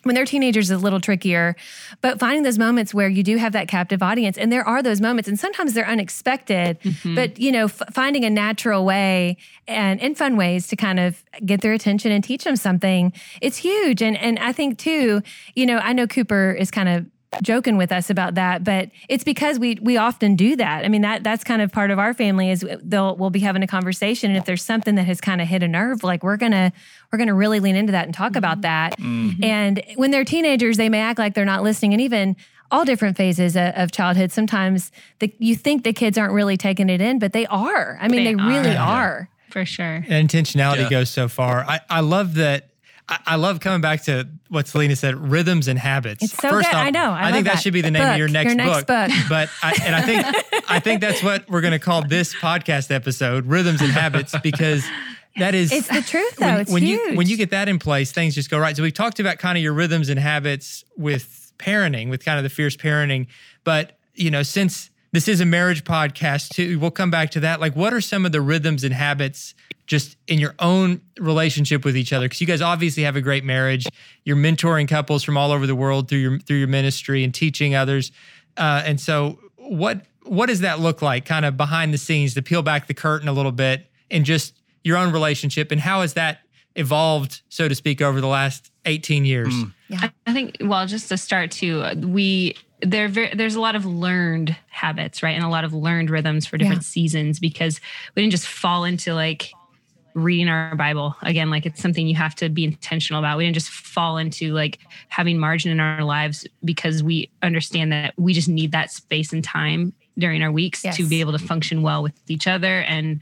when 0.06 0.14
they're 0.14 0.26
teenagers 0.26 0.70
is 0.70 0.78
a 0.80 0.84
little 0.84 1.02
trickier, 1.02 1.56
but 2.02 2.20
finding 2.20 2.44
those 2.44 2.60
moments 2.60 2.94
where 2.94 3.10
you 3.10 3.24
do 3.24 3.38
have 3.38 3.54
that 3.54 3.68
captive 3.68 4.04
audience, 4.04 4.38
and 4.38 4.52
there 4.52 4.66
are 4.66 4.84
those 4.84 5.02
moments, 5.02 5.28
and 5.28 5.40
sometimes 5.40 5.74
they're 5.74 5.88
unexpected, 5.88 6.80
mm-hmm. 6.82 7.16
but 7.16 7.40
you 7.40 7.52
know, 7.52 7.66
f- 7.66 7.82
finding 7.92 8.24
a 8.24 8.30
natural 8.30 8.86
way 8.86 9.36
and 9.68 10.00
in 10.00 10.14
fun 10.14 10.38
ways 10.38 10.68
to 10.68 10.76
kind 10.76 11.00
of 11.00 11.24
get 11.44 11.62
their 11.62 11.74
attention 11.74 12.12
and 12.12 12.24
teach 12.24 12.44
them 12.44 12.56
something, 12.56 13.12
it's 13.42 13.58
huge. 13.58 14.04
And 14.04 14.16
and 14.16 14.38
I 14.38 14.52
think 14.52 14.78
too, 14.78 15.24
you 15.56 15.66
know, 15.66 15.78
I 15.80 15.94
know 15.94 16.06
Cooper 16.06 16.52
is 16.52 16.70
kind 16.70 16.88
of 16.88 17.08
joking 17.42 17.78
with 17.78 17.92
us 17.92 18.10
about 18.10 18.36
that, 18.36 18.64
but 18.64 18.90
it's 19.10 19.24
because 19.24 19.60
we 19.60 19.78
we 19.82 19.98
often 19.98 20.36
do 20.36 20.56
that. 20.56 20.86
I 20.86 20.88
mean 20.88 21.02
that 21.02 21.24
that's 21.24 21.44
kind 21.44 21.62
of 21.62 21.72
part 21.72 21.92
of 21.92 22.00
our 22.00 22.14
family 22.14 22.52
is 22.52 22.66
they'll 22.84 23.16
we'll 23.16 23.30
be 23.30 23.40
having 23.40 23.64
a 23.64 23.68
conversation, 23.68 24.32
and 24.32 24.38
if 24.38 24.46
there's 24.46 24.64
something 24.64 24.96
that 24.96 25.04
has 25.04 25.22
kind 25.22 25.42
of 25.42 25.48
hit 25.48 25.64
a 25.64 25.68
nerve, 25.68 26.04
like 26.04 26.24
we're 26.24 26.38
gonna 26.38 26.72
we're 27.12 27.20
gonna 27.20 27.34
really 27.34 27.60
lean 27.60 27.76
into 27.76 27.92
that 27.92 28.06
and 28.06 28.14
talk 28.14 28.32
mm-hmm. 28.32 28.38
about 28.38 28.62
that. 28.62 28.98
Mm-hmm. 29.00 29.44
And 29.44 29.84
when 29.96 30.12
they're 30.12 30.26
teenagers, 30.26 30.78
they 30.78 30.90
may 30.90 31.02
act 31.02 31.20
like 31.20 31.34
they're 31.34 31.46
not 31.46 31.64
listening, 31.64 31.94
and 31.94 32.02
even 32.02 32.36
all 32.72 32.86
different 32.86 33.18
phases 33.18 33.56
of, 33.56 33.74
of 33.76 33.92
childhood. 33.92 34.32
Sometimes 34.32 34.92
the, 35.20 35.34
you 35.40 35.56
think 35.56 35.84
the 35.84 35.94
kids 35.94 36.18
aren't 36.18 36.34
really 36.34 36.58
taking 36.58 36.90
it 36.90 37.02
in, 37.02 37.20
but 37.20 37.32
they 37.34 37.46
are. 37.46 37.98
I 38.02 38.08
mean, 38.08 38.24
they, 38.24 38.34
they 38.34 38.44
really 38.44 38.76
are. 38.76 39.30
For 39.50 39.66
sure. 39.66 40.04
And 40.08 40.28
intentionality 40.28 40.80
yeah. 40.80 40.90
goes 40.90 41.10
so 41.10 41.28
far. 41.28 41.64
I, 41.66 41.80
I 41.90 42.00
love 42.02 42.34
that 42.36 42.72
I, 43.08 43.36
love 43.36 43.60
coming 43.60 43.82
back 43.82 44.04
to 44.04 44.28
what 44.50 44.68
Selena 44.68 44.96
said: 44.96 45.16
rhythms 45.16 45.68
and 45.68 45.78
habits. 45.78 46.24
It's 46.24 46.34
so 46.34 46.50
First 46.50 46.70
good. 46.72 46.76
Off, 46.76 46.86
I 46.86 46.90
know. 46.90 47.12
I, 47.12 47.30
I 47.30 47.32
think 47.32 47.46
that. 47.46 47.56
that. 47.56 47.62
should 47.62 47.74
be 47.74 47.82
the 47.82 47.92
name 47.92 48.02
book. 48.02 48.14
of 48.14 48.18
your 48.18 48.28
next, 48.28 48.48
your 48.48 48.56
next 48.56 48.88
book. 48.88 48.88
book. 48.88 49.12
But 49.30 49.50
I, 49.62 49.78
and 49.84 49.96
I 49.96 50.02
think 50.02 50.64
I 50.70 50.80
think 50.80 51.02
that's 51.02 51.22
what 51.22 51.48
we're 51.48 51.62
going 51.62 51.74
to 51.74 51.80
call 51.80 52.02
this 52.08 52.34
podcast 52.34 52.90
episode: 52.90 53.46
rhythms 53.46 53.82
and 53.82 53.92
habits, 53.92 54.36
because 54.42 54.84
that 55.38 55.54
is 55.54 55.72
it's 55.72 55.88
the 55.88 56.02
truth 56.02 56.38
though. 56.38 56.48
When, 56.48 56.60
it's 56.62 56.72
when 56.72 56.84
huge. 56.84 57.12
you 57.12 57.18
when 57.18 57.28
you 57.28 57.38
get 57.38 57.52
that 57.52 57.70
in 57.70 57.78
place, 57.78 58.12
things 58.12 58.34
just 58.34 58.50
go 58.50 58.58
right. 58.58 58.76
So 58.76 58.82
we've 58.82 58.94
talked 58.94 59.20
about 59.20 59.38
kind 59.38 59.58
of 59.58 59.64
your 59.64 59.74
rhythms 59.74 60.10
and 60.10 60.20
habits 60.20 60.84
with 60.98 61.54
parenting, 61.60 62.10
with 62.10 62.26
kind 62.26 62.38
of 62.38 62.44
the 62.44 62.50
fierce 62.50 62.76
parenting. 62.76 63.28
But 63.64 63.98
you 64.16 64.32
know, 64.32 64.42
since 64.42 64.90
this 65.16 65.28
is 65.28 65.40
a 65.40 65.46
marriage 65.46 65.84
podcast 65.84 66.50
too, 66.50 66.78
we'll 66.80 66.92
come 66.92 67.10
back 67.10 67.32
to 67.32 67.40
that. 67.42 67.60
Like, 67.60 67.76
what 67.76 67.94
are 67.94 68.02
some 68.02 68.26
of 68.26 68.32
the 68.32 68.42
rhythms 68.42 68.84
and 68.84 68.94
habits 68.94 69.56
just 69.86 70.18
in 70.28 70.40
your 70.40 70.56
own 70.60 71.00
relationship 71.20 71.86
with 71.86 71.96
each 71.96 72.12
other 72.12 72.26
because 72.26 72.42
you 72.42 72.48
guys 72.48 72.62
obviously 72.62 73.04
have 73.04 73.16
a 73.16 73.22
great 73.22 73.44
marriage 73.44 73.86
you're 74.24 74.36
mentoring 74.36 74.88
couples 74.88 75.22
from 75.24 75.38
all 75.38 75.52
over 75.52 75.68
the 75.68 75.76
world 75.76 76.10
through 76.10 76.18
your 76.18 76.40
through 76.40 76.58
your 76.58 76.68
ministry 76.68 77.24
and 77.24 77.36
teaching 77.36 77.76
others 77.76 78.12
uh, 78.58 78.82
and 78.84 79.00
so 79.00 79.38
what 79.58 80.02
what 80.24 80.48
does 80.48 80.62
that 80.62 80.80
look 80.80 81.04
like 81.04 81.24
kind 81.24 81.46
of 81.46 81.56
behind 81.56 81.94
the 81.94 82.00
scenes 82.00 82.34
to 82.34 82.42
peel 82.42 82.64
back 82.64 82.88
the 82.88 82.96
curtain 82.96 83.28
a 83.28 83.32
little 83.32 83.52
bit 83.52 83.86
and 84.10 84.26
just 84.26 84.60
your 84.84 84.98
own 84.98 85.14
relationship 85.14 85.72
and 85.72 85.80
how 85.80 86.02
has 86.02 86.16
that 86.16 86.40
evolved 86.76 87.44
so 87.50 87.68
to 87.68 87.76
speak 87.76 88.02
over 88.02 88.20
the 88.20 88.28
last 88.28 88.72
18 88.86 89.24
years 89.24 89.54
mm. 89.54 89.72
Yeah. 89.88 90.10
I 90.26 90.34
think, 90.34 90.58
well, 90.62 90.86
just 90.88 91.10
to 91.10 91.18
start 91.18 91.52
too, 91.52 91.84
we, 92.04 92.56
there, 92.86 93.10
there's 93.10 93.56
a 93.56 93.62
lot 93.62 93.76
of 93.76 93.86
learned 93.86 94.56
habits, 94.70 95.24
right? 95.24 95.36
And 95.36 95.44
a 95.44 95.50
lot 95.50 95.64
of 95.64 95.74
learned 95.74 96.10
rhythms 96.10 96.46
for 96.46 96.58
different 96.58 96.82
yeah. 96.82 96.88
seasons 96.88 97.40
because 97.40 97.80
we 98.16 98.22
didn't 98.22 98.32
just 98.32 98.48
fall 98.48 98.84
into 98.84 99.14
like 99.14 99.52
reading 100.14 100.48
our 100.48 100.76
Bible. 100.76 101.16
Again, 101.22 101.50
like 101.50 101.66
it's 101.66 101.82
something 101.82 102.08
you 102.08 102.16
have 102.16 102.36
to 102.36 102.50
be 102.50 102.64
intentional 102.64 103.20
about. 103.20 103.38
We 103.38 103.46
didn't 103.46 103.56
just 103.56 103.70
fall 103.70 104.18
into 104.18 104.54
like 104.54 104.80
having 105.10 105.38
margin 105.38 105.72
in 105.72 105.80
our 105.80 106.04
lives 106.04 106.48
because 106.64 107.04
we 107.04 107.30
understand 107.44 107.92
that 107.92 108.14
we 108.18 108.34
just 108.34 108.48
need 108.48 108.72
that 108.72 108.92
space 108.92 109.34
and 109.34 109.44
time 109.44 109.94
during 110.18 110.42
our 110.42 110.52
weeks 110.52 110.84
yes. 110.84 110.96
to 110.96 111.04
be 111.04 111.20
able 111.20 111.34
to 111.34 111.40
function 111.40 111.82
well 111.82 112.02
with 112.02 112.14
each 112.28 112.48
other 112.48 112.80
and 112.82 113.20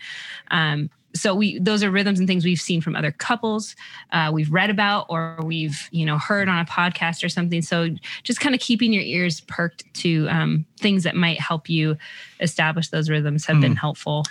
um, 0.52 0.90
so 1.16 1.36
we 1.36 1.60
those 1.60 1.84
are 1.84 1.92
rhythms 1.92 2.20
and 2.20 2.28
things 2.28 2.44
we've 2.44 2.60
seen 2.60 2.82
from 2.82 2.96
other 2.96 3.12
couples 3.12 3.76
uh, 4.12 4.30
we've 4.34 4.52
read 4.52 4.70
about 4.70 5.06
or 5.10 5.38
we've 5.44 5.88
you 5.92 6.06
know 6.06 6.18
heard 6.18 6.50
on 6.50 6.60
a 6.60 6.66
podcast 6.66 7.24
or 7.24 7.30
something 7.30 7.62
so 7.62 7.90
just 8.24 8.40
kind 8.40 8.56
of 8.56 8.62
keeping 8.62 8.92
your 8.92 9.04
ears 9.04 9.42
perked 9.42 9.84
to 9.94 10.28
um, 10.30 10.66
things 10.80 11.04
that 11.04 11.16
might 11.16 11.40
help 11.40 11.70
you 11.70 11.98
establish 12.40 12.90
those 12.90 13.10
rhythms 13.10 13.46
have 13.46 13.58
mm. 13.58 13.62
been 13.62 13.76
helpful 13.76 14.24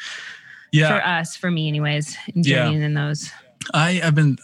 yeah 0.73 0.89
for 0.89 1.07
us 1.07 1.37
for 1.37 1.51
me 1.51 1.69
anyways 1.69 2.17
journeying 2.41 2.81
yeah. 2.81 2.87
in 2.87 2.95
those 2.95 3.31
i 3.75 3.93
have 3.93 4.15
been 4.15 4.37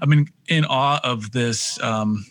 i've 0.00 0.08
been 0.08 0.28
in 0.48 0.64
awe 0.64 1.00
of 1.04 1.32
this 1.32 1.80
um 1.82 2.24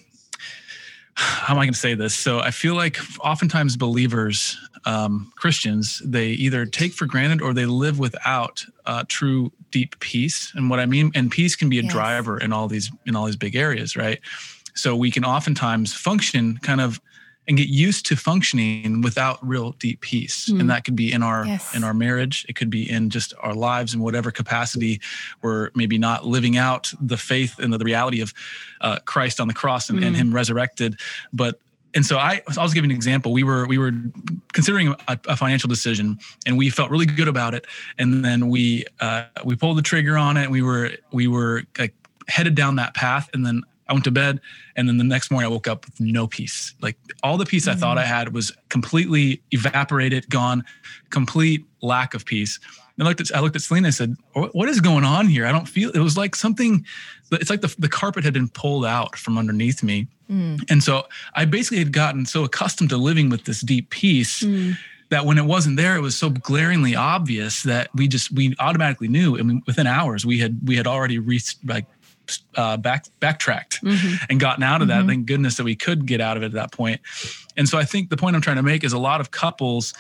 how 1.16 1.54
am 1.54 1.60
i 1.60 1.66
going 1.66 1.74
to 1.74 1.80
say 1.80 1.94
this 1.94 2.16
so 2.16 2.40
i 2.40 2.50
feel 2.50 2.74
like 2.74 2.98
oftentimes 3.20 3.78
believers 3.78 4.58
um, 4.86 5.32
Christians, 5.36 6.02
they 6.06 6.28
either 6.28 6.66
take 6.66 6.94
for 6.94 7.06
granted 7.06 7.42
or 7.42 7.54
they 7.54 7.66
live 7.66 8.00
without 8.00 8.66
uh, 8.86 9.04
true 9.08 9.52
deep 9.72 10.00
peace. 10.00 10.52
And 10.56 10.70
what 10.70 10.80
I 10.80 10.86
mean, 10.86 11.12
and 11.16 11.32
peace 11.32 11.56
can 11.56 11.70
be 11.70 11.80
a 11.80 11.84
yes. 11.84 11.92
driver 11.92 12.38
in 12.38 12.54
all 12.54 12.68
these 12.68 12.92
in 13.06 13.16
all 13.16 13.26
these 13.26 13.36
big 13.36 13.56
areas, 13.56 13.96
right? 13.96 14.20
So 14.76 14.96
we 14.96 15.12
can 15.12 15.24
oftentimes 15.24 15.94
function 15.94 16.58
kind 16.58 16.82
of 16.82 17.00
and 17.48 17.58
get 17.58 17.68
used 17.68 18.06
to 18.06 18.16
functioning 18.16 19.02
without 19.02 19.46
real 19.46 19.72
deep 19.74 20.00
peace 20.02 20.50
mm. 20.50 20.60
and 20.60 20.70
that 20.70 20.86
could 20.86 20.96
be 20.96 21.12
in 21.12 21.22
our 21.22 21.46
yes. 21.46 21.76
in 21.76 21.84
our 21.84 21.94
marriage 21.94 22.46
it 22.48 22.56
could 22.56 22.70
be 22.70 22.90
in 22.90 23.10
just 23.10 23.34
our 23.42 23.54
lives 23.54 23.94
in 23.94 24.00
whatever 24.00 24.32
capacity 24.32 25.02
we're 25.42 25.70
maybe 25.76 25.98
not 25.98 26.26
living 26.26 26.56
out 26.58 26.94
the 27.02 27.18
faith 27.18 27.60
and 27.60 27.74
the 27.74 27.80
reality 27.80 28.22
of 28.22 28.34
uh, 28.82 28.98
christ 29.06 29.40
on 29.40 29.48
the 29.48 29.54
cross 29.54 29.90
and, 29.90 30.00
mm. 30.00 30.08
and 30.08 30.16
him 30.16 30.34
resurrected 30.34 30.98
but 31.34 31.60
and 31.96 32.06
so 32.06 32.18
I, 32.18 32.42
I 32.58 32.64
was 32.64 32.74
giving 32.74 32.92
an 32.92 32.96
example. 32.96 33.34
We 33.34 33.44
were 33.44 33.68
we 33.68 33.78
were 33.78 33.92
considering 34.54 34.96
a, 35.08 35.20
a, 35.28 35.36
financial 35.36 35.68
decision, 35.68 36.18
and 36.46 36.58
we 36.58 36.70
felt 36.70 36.90
really 36.90 37.06
good 37.06 37.28
about 37.28 37.54
it. 37.54 37.66
And 37.98 38.26
then 38.26 38.50
we 38.50 38.86
uh, 39.00 39.26
we 39.46 39.56
pulled 39.56 39.78
the 39.78 39.82
trigger 39.84 40.18
on 40.18 40.38
it. 40.38 40.50
we 40.50 40.62
were 40.62 40.92
we 41.12 41.28
were 41.28 41.64
like 41.78 41.94
headed 42.28 42.56
down 42.56 42.78
that 42.78 42.96
path. 42.96 43.30
And 43.34 43.46
then 43.46 43.64
I 43.88 43.94
went 43.94 44.06
to 44.06 44.12
bed, 44.12 44.40
and 44.76 44.88
then 44.88 44.98
the 44.98 45.04
next 45.04 45.30
morning 45.30 45.50
I 45.50 45.54
woke 45.54 45.68
up 45.68 45.86
with 45.86 46.00
no 46.00 46.26
peace. 46.26 46.74
Like 46.82 46.98
all 47.22 47.38
the 47.38 47.46
peace 47.46 47.68
mm-hmm. 47.68 47.78
I 47.78 47.80
thought 47.80 47.98
I 47.98 48.04
mm. 48.04 48.08
had 48.08 48.34
was 48.34 48.52
completely 48.70 49.42
evaporated, 49.52 50.30
gone, 50.30 50.64
complete 51.10 51.66
lack 51.82 52.14
of 52.14 52.26
peace. 52.26 52.60
And 52.98 53.06
I 53.06 53.10
looked 53.10 53.22
at 53.22 53.36
I 53.36 53.40
looked 53.40 53.56
at 53.56 53.62
Selena 53.62 53.88
and 53.88 53.96
said, 53.96 54.16
"What 54.34 54.70
is 54.70 54.80
going 54.80 55.04
on 55.04 55.28
here? 55.28 55.46
I 55.46 55.52
don't 55.52 55.68
feel." 55.68 55.92
It 55.92 56.00
was 56.00 56.18
like 56.18 56.36
something. 56.36 56.86
It's 57.32 57.50
like 57.50 57.62
the 57.62 57.74
the 57.78 57.90
carpet 57.90 58.24
had 58.24 58.34
been 58.34 58.50
pulled 58.50 58.86
out 58.86 59.16
from 59.16 59.38
underneath 59.38 59.84
me, 59.84 60.08
mm. 60.34 60.72
and 60.72 60.84
so 60.84 61.04
I 61.36 61.46
basically 61.46 61.80
had 61.80 61.94
gotten 61.94 62.26
so 62.26 62.44
accustomed 62.44 62.90
to 62.90 62.98
living 62.98 63.30
with 63.30 63.46
this 63.46 63.62
deep 63.62 63.90
peace. 63.90 64.44
Mm. 64.44 64.78
That 65.10 65.28
when 65.28 65.38
it 65.38 65.46
wasn't 65.46 65.78
there, 65.78 65.96
it 65.96 66.02
was 66.02 66.18
so 66.18 66.32
glaringly 66.32 66.96
obvious 66.96 67.62
that 67.64 67.90
we 67.94 68.08
just 68.08 68.32
we 68.32 68.56
automatically 68.58 69.08
knew. 69.08 69.38
I 69.38 69.44
mean, 69.44 69.62
within 69.68 69.86
hours, 69.86 70.26
we 70.26 70.40
had 70.40 70.68
we 70.68 70.76
had 70.76 70.88
already 70.88 71.20
reached 71.20 71.60
like 71.64 71.86
uh, 72.56 72.78
back 72.78 73.06
backtracked 73.20 73.84
mm-hmm. 73.84 74.16
and 74.30 74.40
gotten 74.40 74.64
out 74.64 74.82
of 74.82 74.88
that. 74.88 75.00
Mm-hmm. 75.00 75.10
Thank 75.10 75.26
goodness 75.26 75.58
that 75.58 75.64
we 75.64 75.76
could 75.76 76.06
get 76.06 76.22
out 76.22 76.38
of 76.38 76.44
it 76.44 76.48
at 76.48 76.52
that 76.54 76.72
point. 76.72 77.02
And 77.58 77.68
so 77.68 77.78
I 77.78 77.86
think 77.86 78.10
the 78.10 78.18
point 78.18 78.36
I'm 78.36 78.42
trying 78.42 78.56
to 78.56 78.64
make 78.64 78.84
is 78.84 78.94
a 78.94 78.98
lot 78.98 79.22
of 79.22 79.32
couples 79.32 79.94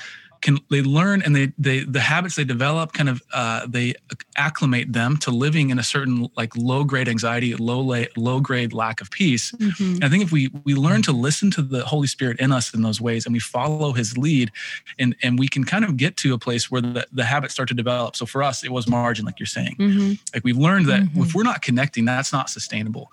can 0.43 0.59
they 0.69 0.81
learn 0.81 1.21
and 1.21 1.35
they 1.35 1.51
they 1.57 1.79
the 1.85 2.01
habits 2.01 2.35
they 2.35 2.43
develop 2.43 2.91
kind 2.91 3.09
of 3.09 3.23
uh, 3.33 3.65
they 3.65 3.95
acclimate 4.35 4.91
them 4.91 5.17
to 5.17 5.31
living 5.31 5.69
in 5.69 5.79
a 5.79 5.83
certain 5.83 6.27
like 6.35 6.55
low 6.55 6.83
grade 6.83 7.07
anxiety 7.07 7.55
low 7.55 7.79
la- 7.79 8.03
low 8.17 8.39
grade 8.39 8.73
lack 8.73 9.01
of 9.01 9.09
peace 9.09 9.53
mm-hmm. 9.53 9.95
and 9.95 10.03
i 10.03 10.09
think 10.09 10.21
if 10.21 10.31
we 10.31 10.51
we 10.65 10.75
learn 10.75 11.01
to 11.01 11.13
listen 11.13 11.49
to 11.49 11.61
the 11.61 11.83
holy 11.85 12.07
spirit 12.07 12.39
in 12.39 12.51
us 12.51 12.73
in 12.73 12.81
those 12.81 12.99
ways 12.99 13.25
and 13.25 13.33
we 13.33 13.39
follow 13.39 13.93
his 13.93 14.17
lead 14.17 14.51
and 14.99 15.15
and 15.23 15.39
we 15.39 15.47
can 15.47 15.63
kind 15.63 15.85
of 15.85 15.95
get 15.97 16.17
to 16.17 16.33
a 16.33 16.37
place 16.37 16.69
where 16.69 16.81
the, 16.81 17.07
the 17.13 17.23
habits 17.23 17.53
start 17.53 17.69
to 17.69 17.73
develop 17.73 18.15
so 18.15 18.25
for 18.25 18.43
us 18.43 18.63
it 18.63 18.71
was 18.71 18.87
margin 18.87 19.25
like 19.25 19.39
you're 19.39 19.47
saying 19.47 19.75
mm-hmm. 19.79 20.13
like 20.33 20.43
we've 20.43 20.57
learned 20.57 20.85
that 20.87 21.01
mm-hmm. 21.01 21.21
if 21.21 21.33
we're 21.33 21.43
not 21.43 21.61
connecting 21.61 22.03
that's 22.03 22.33
not 22.33 22.49
sustainable 22.49 23.11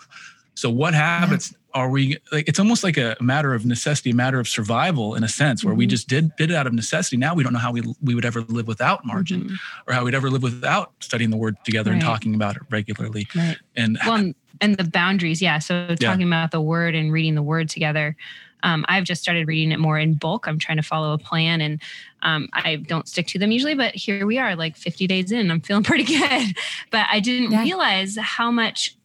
so 0.54 0.68
what 0.68 0.94
habits 0.94 1.54
are 1.74 1.90
we 1.90 2.18
like 2.32 2.48
it's 2.48 2.58
almost 2.58 2.82
like 2.82 2.96
a 2.96 3.16
matter 3.20 3.54
of 3.54 3.64
necessity 3.64 4.10
a 4.10 4.14
matter 4.14 4.40
of 4.40 4.48
survival 4.48 5.14
in 5.14 5.24
a 5.24 5.28
sense 5.28 5.64
where 5.64 5.72
mm-hmm. 5.72 5.78
we 5.78 5.86
just 5.86 6.08
did 6.08 6.34
did 6.36 6.50
it 6.50 6.56
out 6.56 6.66
of 6.66 6.72
necessity 6.72 7.16
now 7.16 7.34
we 7.34 7.42
don't 7.42 7.52
know 7.52 7.58
how 7.58 7.72
we 7.72 7.82
we 8.02 8.14
would 8.14 8.24
ever 8.24 8.42
live 8.42 8.66
without 8.66 9.04
margin 9.04 9.44
mm-hmm. 9.44 9.54
or 9.86 9.94
how 9.94 10.04
we'd 10.04 10.14
ever 10.14 10.30
live 10.30 10.42
without 10.42 10.92
studying 11.00 11.30
the 11.30 11.36
word 11.36 11.56
together 11.64 11.90
right. 11.90 11.96
and 11.96 12.04
talking 12.04 12.34
about 12.34 12.56
it 12.56 12.62
regularly 12.70 13.26
right. 13.34 13.58
and 13.76 13.98
well, 14.06 14.32
and 14.60 14.76
the 14.76 14.84
boundaries 14.84 15.40
yeah 15.40 15.58
so 15.58 15.94
talking 15.96 16.20
yeah. 16.20 16.26
about 16.26 16.50
the 16.50 16.60
word 16.60 16.94
and 16.94 17.12
reading 17.12 17.34
the 17.34 17.42
word 17.42 17.68
together 17.68 18.16
um, 18.62 18.84
I've 18.88 19.04
just 19.04 19.22
started 19.22 19.48
reading 19.48 19.72
it 19.72 19.78
more 19.78 19.98
in 19.98 20.14
bulk. 20.14 20.46
I'm 20.46 20.58
trying 20.58 20.76
to 20.76 20.82
follow 20.82 21.12
a 21.12 21.18
plan 21.18 21.60
and 21.60 21.80
um, 22.22 22.48
I 22.52 22.76
don't 22.76 23.08
stick 23.08 23.26
to 23.28 23.38
them 23.38 23.50
usually, 23.50 23.74
but 23.74 23.94
here 23.94 24.26
we 24.26 24.38
are, 24.38 24.54
like 24.56 24.76
50 24.76 25.06
days 25.06 25.32
in. 25.32 25.50
I'm 25.50 25.60
feeling 25.60 25.82
pretty 25.84 26.04
good. 26.04 26.54
But 26.90 27.06
I 27.10 27.20
didn't 27.20 27.52
yeah. 27.52 27.62
realize 27.62 28.18
how 28.20 28.50
much 28.50 28.96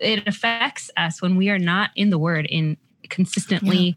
it 0.00 0.26
affects 0.26 0.90
us 0.96 1.22
when 1.22 1.36
we 1.36 1.50
are 1.50 1.58
not 1.58 1.90
in 1.96 2.10
the 2.10 2.18
word 2.18 2.46
in 2.46 2.76
consistently 3.08 3.96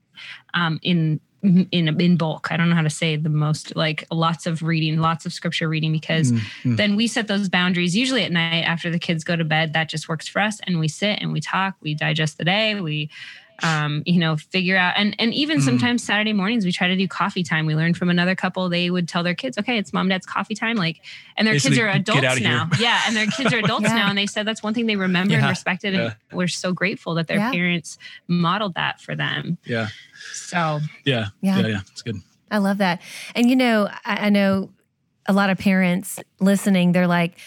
yeah. 0.54 0.68
um, 0.68 0.80
in 0.82 1.20
in 1.44 2.00
in 2.00 2.18
bulk. 2.18 2.52
I 2.52 2.58
don't 2.58 2.70
know 2.70 2.76
how 2.76 2.84
to 2.84 2.90
say 2.90 3.16
the 3.16 3.30
most 3.30 3.76
like 3.76 4.06
lots 4.12 4.46
of 4.46 4.62
reading, 4.62 5.00
lots 5.00 5.26
of 5.26 5.34
scripture 5.34 5.68
reading 5.68 5.92
because 5.92 6.32
mm-hmm. 6.32 6.76
then 6.76 6.96
we 6.96 7.08
set 7.08 7.28
those 7.28 7.50
boundaries 7.50 7.96
usually 7.96 8.24
at 8.24 8.32
night 8.32 8.62
after 8.62 8.92
the 8.92 9.00
kids 9.00 9.24
go 9.24 9.36
to 9.36 9.44
bed. 9.44 9.74
That 9.74 9.90
just 9.90 10.08
works 10.08 10.28
for 10.28 10.40
us 10.40 10.60
and 10.64 10.80
we 10.80 10.88
sit 10.88 11.20
and 11.20 11.34
we 11.34 11.42
talk, 11.42 11.76
we 11.82 11.96
digest 11.96 12.38
the 12.38 12.46
day, 12.46 12.80
we 12.80 13.10
um, 13.64 14.04
you 14.06 14.20
know, 14.20 14.38
figure 14.38 14.78
out 14.78 14.94
and 14.98 15.16
and 15.20 15.34
even 15.34 15.60
mm. 15.60 15.62
sometimes 15.62 16.04
Saturday 16.04 16.34
mornings 16.34 16.66
we 16.66 16.72
try 16.72 16.88
to 16.88 16.96
do 16.96 17.08
coffee 17.08 17.44
time. 17.44 17.66
We 17.66 17.76
learned 17.76 17.98
from 17.98 18.10
another 18.10 18.36
couple, 18.36 18.70
they 18.70 18.90
would 18.90 19.08
tell 19.08 19.24
their 19.24 19.36
kids, 19.36 19.58
okay, 19.58 19.78
it's 19.78 19.94
mom, 19.94 20.10
dad's 20.10 20.26
coffee 20.26 20.56
time. 20.56 20.78
Like 20.78 21.02
and 21.38 21.48
their 21.48 21.56
Basically, 21.56 21.78
kids 21.78 21.86
are 21.86 21.90
adults 21.90 22.42
now. 22.42 22.70
yeah. 22.80 23.02
And 23.08 23.16
their 23.16 23.28
kids 23.28 23.54
are 23.54 23.60
adults 23.60 23.84
yeah. 23.84 23.96
now. 23.96 24.10
And 24.10 24.18
they 24.18 24.28
said 24.28 24.46
that's 24.46 24.64
one 24.64 24.74
thing 24.74 24.86
they 24.86 24.96
remember 24.96 25.34
yeah. 25.34 25.40
and 25.40 25.50
respected. 25.50 25.94
And 25.94 26.04
yeah. 26.04 26.36
we're 26.36 26.48
so 26.48 26.74
grateful 26.74 27.16
that 27.16 27.28
their 27.28 27.40
parents 27.52 27.98
modeled 28.28 28.76
that 28.76 29.02
for 29.02 29.16
them. 29.16 29.58
Yeah. 29.66 29.88
So 30.34 30.80
yeah. 31.06 31.28
Yeah. 31.42 31.60
Yeah. 31.60 31.68
yeah. 31.68 31.80
It's 31.92 32.02
good. 32.02 32.18
I 32.50 32.58
love 32.58 32.80
that. 32.80 33.02
And 33.36 33.50
you 33.50 33.56
know, 33.56 33.90
I, 34.06 34.28
I 34.28 34.30
know 34.30 34.70
a 35.28 35.34
lot 35.34 35.50
of 35.50 35.58
parents 35.58 36.20
listening, 36.40 36.92
they're 36.92 37.08
like, 37.08 37.38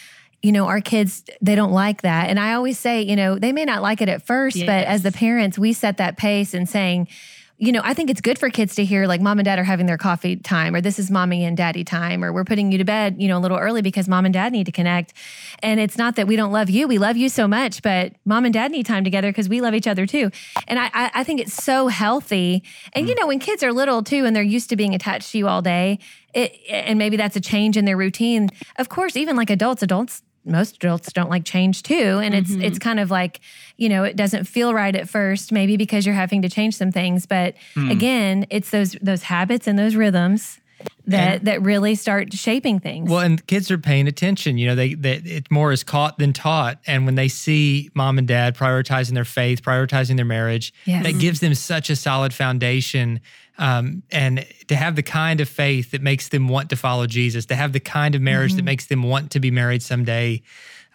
you 0.45 0.53
know, 0.53 0.67
our 0.67 0.83
kids, 0.83 1.25
they 1.41 1.55
don't 1.55 1.73
like 1.73 2.03
that. 2.03 2.29
And 2.29 2.39
I 2.39 2.53
always 2.53 2.79
say, 2.79 3.01
you 3.01 3.17
know, 3.17 3.39
they 3.39 3.51
may 3.51 3.65
not 3.65 3.81
like 3.81 4.03
it 4.03 4.11
at 4.11 4.27
first, 4.27 4.57
yes. 4.57 4.67
but 4.67 4.87
as 4.87 5.03
the 5.03 5.11
parents, 5.11 5.59
we 5.59 5.73
set 5.73 5.97
that 5.97 6.19
pace 6.19 6.53
and 6.53 6.69
saying, 6.69 7.09
you 7.57 7.73
know, 7.73 7.81
I 7.83 7.95
think 7.95 8.11
it's 8.11 8.21
good 8.21 8.39
for 8.39 8.51
kids 8.51 8.75
to 8.75 8.85
hear 8.85 9.07
like 9.07 9.23
mom 9.23 9.39
and 9.39 9.47
dad 9.47 9.59
are 9.59 9.65
having 9.65 9.87
their 9.87 9.97
coffee 9.97 10.37
time, 10.37 10.75
or 10.75 10.83
this 10.83 10.99
is 10.99 11.11
mommy 11.11 11.45
and 11.45 11.57
daddy 11.57 11.83
time, 11.83 12.23
or 12.23 12.31
we're 12.31 12.45
putting 12.45 12.73
you 12.73 12.79
to 12.79 12.85
bed, 12.85 13.17
you 13.23 13.29
know, 13.29 13.39
a 13.39 13.41
little 13.41 13.57
early 13.57 13.81
because 13.81 14.07
mom 14.07 14.27
and 14.27 14.35
dad 14.35 14.53
need 14.53 14.67
to 14.67 14.73
connect. 14.73 15.15
And 15.63 15.81
it's 15.81 15.97
not 15.97 16.17
that 16.17 16.27
we 16.27 16.37
don't 16.37 16.53
love 16.53 16.69
you, 16.69 16.89
we 16.89 16.99
love 16.99 17.17
you 17.17 17.31
so 17.31 17.49
much, 17.49 17.81
but 17.81 18.13
mom 18.27 18.45
and 18.45 18.53
dad 18.53 18.71
need 18.71 18.85
time 18.85 19.05
together 19.05 19.31
because 19.31 19.49
we 19.49 19.63
love 19.63 19.73
each 19.73 19.87
other 19.87 20.05
too. 20.05 20.31
And 20.69 20.79
I, 20.79 20.91
I 20.93 21.25
think 21.25 21.41
it's 21.41 21.55
so 21.55 21.89
healthy. 21.89 22.65
And, 22.93 23.09
you 23.09 23.15
mm. 23.15 23.21
know, 23.21 23.29
when 23.29 23.39
kids 23.39 23.63
are 23.63 23.73
little 23.73 24.03
too 24.03 24.27
and 24.27 24.37
they're 24.37 24.43
used 24.43 24.69
to 24.69 24.77
being 24.77 24.95
attached 24.95 25.33
to 25.33 25.39
you 25.39 25.49
all 25.49 25.63
day, 25.63 26.01
it, 26.35 26.53
and 26.69 26.99
maybe 26.99 27.17
that's 27.17 27.37
a 27.37 27.41
change 27.41 27.77
in 27.77 27.85
their 27.85 27.97
routine. 27.97 28.51
Of 28.77 28.89
course, 28.89 29.17
even 29.17 29.37
like 29.37 29.49
adults, 29.49 29.83
adults 29.83 30.23
most 30.45 30.77
adults 30.77 31.13
don't 31.13 31.31
like 31.31 31.45
change 31.45 31.83
too 31.83 32.21
and 32.23 32.35
it's 32.35 32.51
mm-hmm. 32.51 32.63
it's 32.63 32.79
kind 32.79 33.01
of 33.01 33.11
like 33.11 33.41
you 33.77 33.89
know 33.89 34.05
it 34.05 34.17
doesn't 34.17 34.45
feel 34.45 34.75
right 34.75 34.95
at 34.95 35.09
first 35.09 35.53
maybe 35.53 35.77
because 35.77 36.05
you're 36.05 36.15
having 36.15 36.43
to 36.43 36.49
change 36.49 36.77
some 36.77 36.93
things 36.93 37.27
but 37.27 37.55
mm. 37.75 37.91
again 37.91 38.47
it's 38.51 38.71
those 38.71 38.93
those 39.01 39.23
habits 39.23 39.67
and 39.67 39.79
those 39.79 39.97
rhythms 39.97 40.61
that 41.07 41.39
and, 41.39 41.47
that 41.47 41.63
really 41.63 41.95
start 41.95 42.33
shaping 42.33 42.81
things. 42.81 43.11
Well, 43.11 43.21
and 43.21 43.45
kids 43.47 43.71
are 43.71 43.79
paying 43.79 44.09
attention. 44.09 44.59
You 44.59 44.69
know, 44.69 44.75
they 44.75 44.95
that 44.95 45.27
it 45.27 45.51
more 45.51 45.73
is 45.73 45.85
caught 45.85 46.19
than 46.19 46.33
taught. 46.33 46.79
And 46.87 47.05
when 47.07 47.15
they 47.15 47.29
see 47.29 47.91
mom 47.95 48.19
and 48.19 48.27
dad 48.27 48.57
prioritizing 48.57 49.15
their 49.15 49.25
faith, 49.25 49.63
prioritizing 49.63 50.17
their 50.17 50.25
marriage, 50.25 50.73
yes. 50.85 51.05
that 51.05 51.19
gives 51.19 51.41
them 51.41 51.55
such 51.55 51.91
a 51.91 51.97
solid 51.97 52.33
foundation. 52.33 53.21
Um, 53.57 54.03
and 54.11 54.45
to 54.67 54.75
have 54.75 54.97
the 54.97 55.03
kind 55.03 55.41
of 55.41 55.49
faith 55.49 55.93
that 55.93 56.03
makes 56.03 56.29
them 56.31 56.49
want 56.49 56.71
to 56.71 56.77
follow 56.77 57.07
Jesus, 57.07 57.47
to 57.47 57.55
have 57.55 57.73
the 57.73 57.81
kind 57.81 58.15
of 58.15 58.23
marriage 58.23 58.51
mm-hmm. 58.51 58.57
that 58.57 58.65
makes 58.65 58.87
them 58.87 59.03
want 59.03 59.31
to 59.33 59.41
be 59.41 59.51
married 59.51 59.83
someday. 59.83 60.43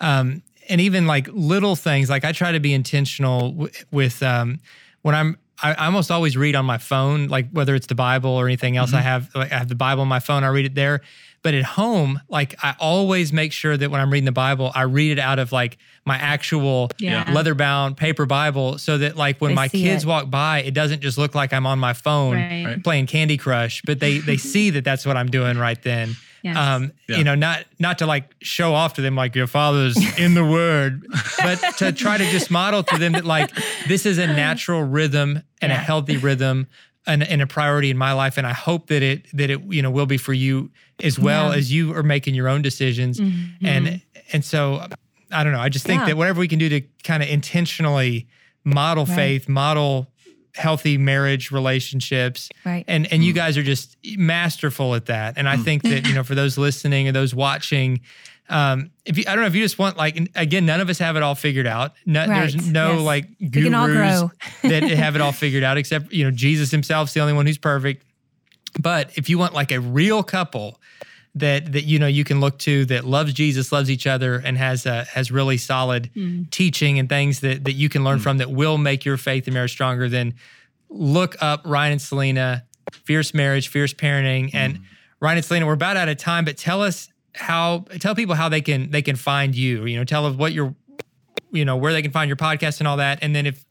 Um, 0.01 0.41
and 0.67 0.81
even 0.81 1.07
like 1.07 1.27
little 1.31 1.75
things, 1.75 2.09
like 2.09 2.25
I 2.25 2.31
try 2.31 2.51
to 2.51 2.59
be 2.59 2.73
intentional 2.73 3.51
w- 3.51 3.71
with 3.91 4.21
um, 4.21 4.59
when 5.01 5.15
I'm 5.15 5.37
I, 5.62 5.74
I 5.74 5.86
almost 5.86 6.12
always 6.12 6.38
read 6.38 6.56
on 6.56 6.65
my 6.65 6.78
phone, 6.78 7.28
like 7.28 7.50
whether 7.52 7.76
it's 7.76 7.88
the 7.88 7.95
Bible 7.95 8.32
or 8.32 8.45
anything 8.48 8.78
else. 8.78 8.93
I 8.93 8.98
mm-hmm. 8.98 9.08
have 9.08 9.36
like 9.36 9.52
I 9.52 9.58
have 9.58 9.69
the 9.69 9.76
Bible 9.76 10.02
on 10.02 10.08
my 10.08 10.19
phone. 10.19 10.43
I 10.43 10.48
read 10.48 10.65
it 10.65 10.76
there. 10.76 11.02
But 11.41 11.54
at 11.54 11.63
home, 11.63 12.19
like 12.28 12.56
I 12.62 12.76
always 12.80 13.32
make 13.32 13.54
sure 13.54 13.78
that 13.78 13.89
when 13.89 14.02
I'm 14.02 14.12
reading 14.12 14.26
the 14.26 14.34
Bible, 14.34 14.72
I 14.76 14.82
read 14.82 15.12
it 15.12 15.19
out 15.19 15.39
of 15.39 15.54
like 15.54 15.78
my 16.06 16.17
actual 16.17 16.91
Yeah. 16.98 17.32
leather 17.32 17.56
bound 17.56 17.95
paper 17.95 18.26
Bible, 18.26 18.78
so 18.78 18.98
that 18.98 19.15
like 19.15 19.39
when 19.39 19.52
They 19.52 19.56
my 19.56 19.67
kids 19.69 20.04
it. 20.04 20.08
walk 20.08 20.30
by, 20.30 20.63
it 20.63 20.74
doesn't 20.74 21.02
just 21.02 21.17
look 21.17 21.36
like 21.36 21.54
I'm 21.54 21.65
on 21.65 21.80
my 21.80 21.93
phone 21.93 22.36
Right. 22.36 22.65
Right. 22.65 22.84
playing 22.84 23.08
Candy 23.08 23.38
Crush, 23.38 23.82
but 23.86 24.00
they 24.02 24.17
they 24.17 24.36
see 24.52 24.69
that 24.72 24.84
that's 24.84 25.06
what 25.06 25.15
I'm 25.15 25.28
doing 25.32 25.58
right 25.58 25.82
then. 25.82 26.17
Yes. 26.43 26.56
Um, 26.58 26.91
Yeah. 27.08 27.17
you 27.17 27.23
know, 27.23 27.36
not 27.36 27.65
not 27.80 27.97
to 27.99 28.06
like 28.06 28.34
show 28.41 28.73
off 28.73 28.93
to 28.95 29.02
them 29.02 29.15
like 29.15 29.36
your 29.36 29.47
father's 29.47 29.97
in 30.17 30.34
the 30.34 30.45
word, 30.45 31.06
but 31.43 31.56
to 31.78 31.91
try 31.91 32.17
to 32.17 32.25
just 32.32 32.49
model 32.52 32.84
to 32.84 32.97
them 32.97 33.12
that 33.13 33.25
like 33.25 33.52
this 33.88 34.06
is 34.06 34.17
a 34.17 34.28
natural 34.28 34.84
rhythm 34.84 35.41
and 35.62 35.71
a 35.71 35.75
healthy 35.75 36.17
rhythm 36.17 36.67
and, 37.08 37.23
and 37.23 37.41
a 37.41 37.47
priority 37.47 37.89
in 37.89 37.97
my 37.97 38.12
life. 38.13 38.38
And 38.38 38.45
I 38.47 38.54
hope 38.54 38.88
that 38.88 39.02
it 39.04 39.25
that 39.34 39.49
it 39.49 39.62
you 39.69 39.82
know 39.82 39.91
will 39.91 40.06
be 40.06 40.17
for 40.17 40.34
you 40.34 40.71
as 41.04 41.17
well 41.19 41.52
Yeah. 41.52 41.58
as 41.58 41.71
you 41.71 41.93
are 41.95 42.04
making 42.04 42.36
your 42.36 42.47
own 42.47 42.62
decisions. 42.62 43.19
Mm-hmm. 43.19 43.65
And 43.65 44.02
and 44.34 44.45
so 44.45 44.86
I 45.32 45.43
don't 45.43 45.54
know. 45.54 45.60
I 45.60 45.69
just 45.69 45.86
think 45.86 46.02
Yeah. 46.02 46.08
that 46.08 46.17
whatever 46.17 46.39
we 46.39 46.47
can 46.47 46.60
do 46.60 46.69
to 46.69 46.82
kind 47.04 47.21
of 47.23 47.30
intentionally 47.30 48.28
model 48.63 49.06
Right. 49.06 49.15
faith, 49.15 49.49
model 49.49 50.09
healthy 50.55 50.97
marriage 50.97 51.51
relationships. 51.51 52.49
Right. 52.65 52.83
and 52.88 53.12
and 53.12 53.23
you 53.23 53.33
guys 53.33 53.57
are 53.57 53.63
just 53.63 53.97
masterful 54.17 54.95
at 54.95 55.07
that. 55.07 55.38
And 55.38 55.47
i 55.47 55.57
think 55.57 55.83
that 55.83 56.07
you 56.07 56.13
know 56.13 56.23
for 56.23 56.35
those 56.35 56.57
listening 56.57 57.07
or 57.07 57.12
those 57.12 57.33
watching 57.33 58.01
um 58.49 58.89
if 59.05 59.17
you 59.17 59.23
i 59.27 59.35
don't 59.35 59.41
know 59.41 59.47
if 59.47 59.55
you 59.55 59.62
just 59.62 59.77
want 59.77 59.95
like 59.95 60.29
again 60.35 60.65
none 60.65 60.81
of 60.81 60.89
us 60.89 60.97
have 60.99 61.15
it 61.15 61.23
all 61.23 61.35
figured 61.35 61.67
out. 61.67 61.93
No, 62.05 62.25
there's 62.27 62.55
no 62.55 62.93
yes. 62.93 63.01
like 63.01 63.25
We 63.39 63.49
can 63.49 63.71
gurus 63.71 64.23
that 64.63 64.83
have 64.83 65.15
it 65.15 65.21
all 65.21 65.31
figured 65.31 65.63
out 65.63 65.77
except 65.77 66.12
you 66.12 66.23
know 66.23 66.31
jesus 66.31 66.71
himself's 66.71 67.13
the 67.13 67.19
only 67.21 67.33
one 67.33 67.45
who's 67.45 67.57
perfect. 67.57 68.05
But 68.79 69.17
if 69.17 69.29
you 69.29 69.38
want 69.38 69.53
like 69.53 69.71
a 69.71 69.79
real 69.79 70.23
couple 70.23 70.79
that 71.35 71.71
that 71.73 71.83
you 71.83 71.99
know 71.99 72.07
you 72.07 72.23
can 72.23 72.39
look 72.39 72.57
to 72.59 72.85
that 72.85 73.05
loves 73.05 73.33
Jesus, 73.33 73.71
loves 73.71 73.89
each 73.89 74.07
other, 74.07 74.35
and 74.35 74.57
has 74.57 74.85
uh, 74.85 75.05
has 75.13 75.31
really 75.31 75.57
solid 75.57 76.09
teaching 76.51 76.99
and 76.99 77.07
things 77.07 77.41
that 77.41 77.63
that 77.65 77.73
you 77.73 77.89
can 77.89 78.03
learn 78.03 78.19
from 78.19 78.37
that 78.37 78.51
will 78.51 78.77
make 78.77 79.05
your 79.05 79.17
faith 79.17 79.45
and 79.47 79.53
marriage 79.53 79.71
stronger. 79.71 80.09
Then 80.09 80.33
look 80.89 81.35
up 81.41 81.61
Ryan 81.65 81.93
and 81.93 82.01
Selena, 82.01 82.65
Fierce 82.91 83.33
Marriage, 83.33 83.67
Fierce 83.67 83.93
Parenting, 83.93 84.49
and 84.53 84.81
Ryan 85.19 85.37
and 85.37 85.45
Selena. 85.45 85.65
We're 85.65 85.73
about 85.73 85.97
out 85.97 86.09
of 86.09 86.17
time, 86.17 86.45
but 86.45 86.57
tell 86.57 86.81
us 86.81 87.09
how 87.35 87.85
tell 87.99 88.15
people 88.15 88.35
how 88.35 88.49
they 88.49 88.61
can 88.61 88.89
they 88.91 89.01
can 89.01 89.15
find 89.15 89.55
you. 89.55 89.85
You 89.85 89.97
know, 89.97 90.03
tell 90.03 90.25
us 90.25 90.35
what 90.35 90.51
your 90.51 90.75
you 91.51 91.65
know 91.65 91.77
where 91.77 91.93
they 91.93 92.01
can 92.01 92.11
find 92.11 92.27
your 92.27 92.37
podcast 92.37 92.79
and 92.79 92.87
all 92.87 92.97
that, 92.97 93.19
and 93.21 93.35
then 93.35 93.45
if 93.45 93.65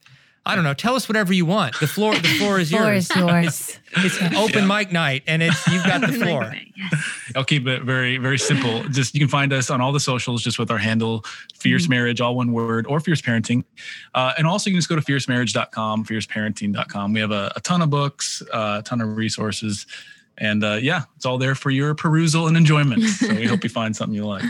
I 0.49 0.55
don't 0.55 0.63
know, 0.63 0.73
tell 0.73 0.95
us 0.95 1.07
whatever 1.07 1.31
you 1.33 1.45
want. 1.45 1.79
The 1.79 1.87
floor 1.87 2.13
the 2.15 2.27
floor 2.39 2.59
is 2.59 2.71
yours. 2.71 3.07
Floor 3.11 3.41
yours. 3.41 3.59
is 3.59 3.67
yours. 3.67 3.79
It's 3.91 4.35
open 4.35 4.67
mic 4.67 4.91
night, 4.91 5.23
and 5.25 5.41
it's 5.41 5.65
you've 5.67 5.83
got 5.83 6.01
the 6.01 6.07
floor. 6.23 6.53
I'll 7.35 7.43
keep 7.43 7.65
it 7.67 7.81
very, 7.83 8.17
very 8.17 8.37
simple. 8.37 8.83
Just 8.89 9.15
you 9.15 9.19
can 9.19 9.27
find 9.27 9.51
us 9.51 9.69
on 9.71 9.81
all 9.81 9.91
the 9.91 9.99
socials 9.99 10.43
just 10.43 10.59
with 10.59 10.69
our 10.69 10.77
handle, 10.77 11.25
Fierce 11.55 11.83
Mm-hmm. 11.83 11.89
Marriage, 11.91 12.21
all 12.21 12.35
one 12.35 12.51
word, 12.51 12.85
or 12.87 12.99
Fierce 12.99 13.21
Parenting. 13.21 13.63
Uh, 14.13 14.33
and 14.37 14.45
also 14.45 14.69
you 14.69 14.75
can 14.75 14.79
just 14.79 14.89
go 14.89 14.95
to 14.95 15.01
fiercemarriage.com, 15.01 16.05
fierceparenting.com. 16.05 17.13
We 17.13 17.19
have 17.19 17.31
a, 17.31 17.51
a 17.55 17.61
ton 17.61 17.81
of 17.81 17.89
books, 17.89 18.43
uh, 18.53 18.77
a 18.79 18.83
ton 18.83 19.01
of 19.01 19.17
resources. 19.17 19.87
And 20.37 20.63
uh, 20.63 20.77
yeah, 20.81 21.03
it's 21.15 21.25
all 21.25 21.37
there 21.37 21.55
for 21.55 21.69
your 21.71 21.95
perusal 21.95 22.47
and 22.47 22.55
enjoyment. 22.55 23.03
So 23.03 23.33
we 23.33 23.45
hope 23.45 23.63
you 23.63 23.69
find 23.69 23.95
something 23.95 24.15
you 24.15 24.25
like. 24.25 24.43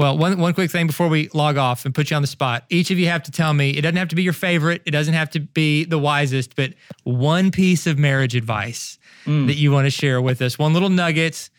Well, 0.00 0.16
one 0.16 0.38
one 0.38 0.54
quick 0.54 0.70
thing 0.70 0.86
before 0.86 1.08
we 1.08 1.28
log 1.34 1.58
off 1.58 1.84
and 1.84 1.94
put 1.94 2.08
you 2.08 2.16
on 2.16 2.22
the 2.22 2.26
spot. 2.28 2.64
Each 2.70 2.90
of 2.90 2.98
you 2.98 3.08
have 3.08 3.22
to 3.24 3.30
tell 3.30 3.52
me. 3.52 3.68
It 3.72 3.82
doesn't 3.82 3.98
have 3.98 4.08
to 4.08 4.16
be 4.16 4.22
your 4.22 4.32
favorite. 4.32 4.80
It 4.86 4.92
doesn't 4.92 5.12
have 5.12 5.28
to 5.32 5.40
be 5.40 5.84
the 5.84 5.98
wisest, 5.98 6.56
but 6.56 6.72
one 7.04 7.50
piece 7.50 7.86
of 7.86 7.98
marriage 7.98 8.34
advice 8.34 8.98
that 9.26 9.56
you 9.56 9.70
want 9.72 9.84
to 9.84 9.90
share 9.90 10.22
with 10.22 10.40
us. 10.40 10.58
One 10.58 10.72
little 10.72 10.88
nugget, 10.88 11.50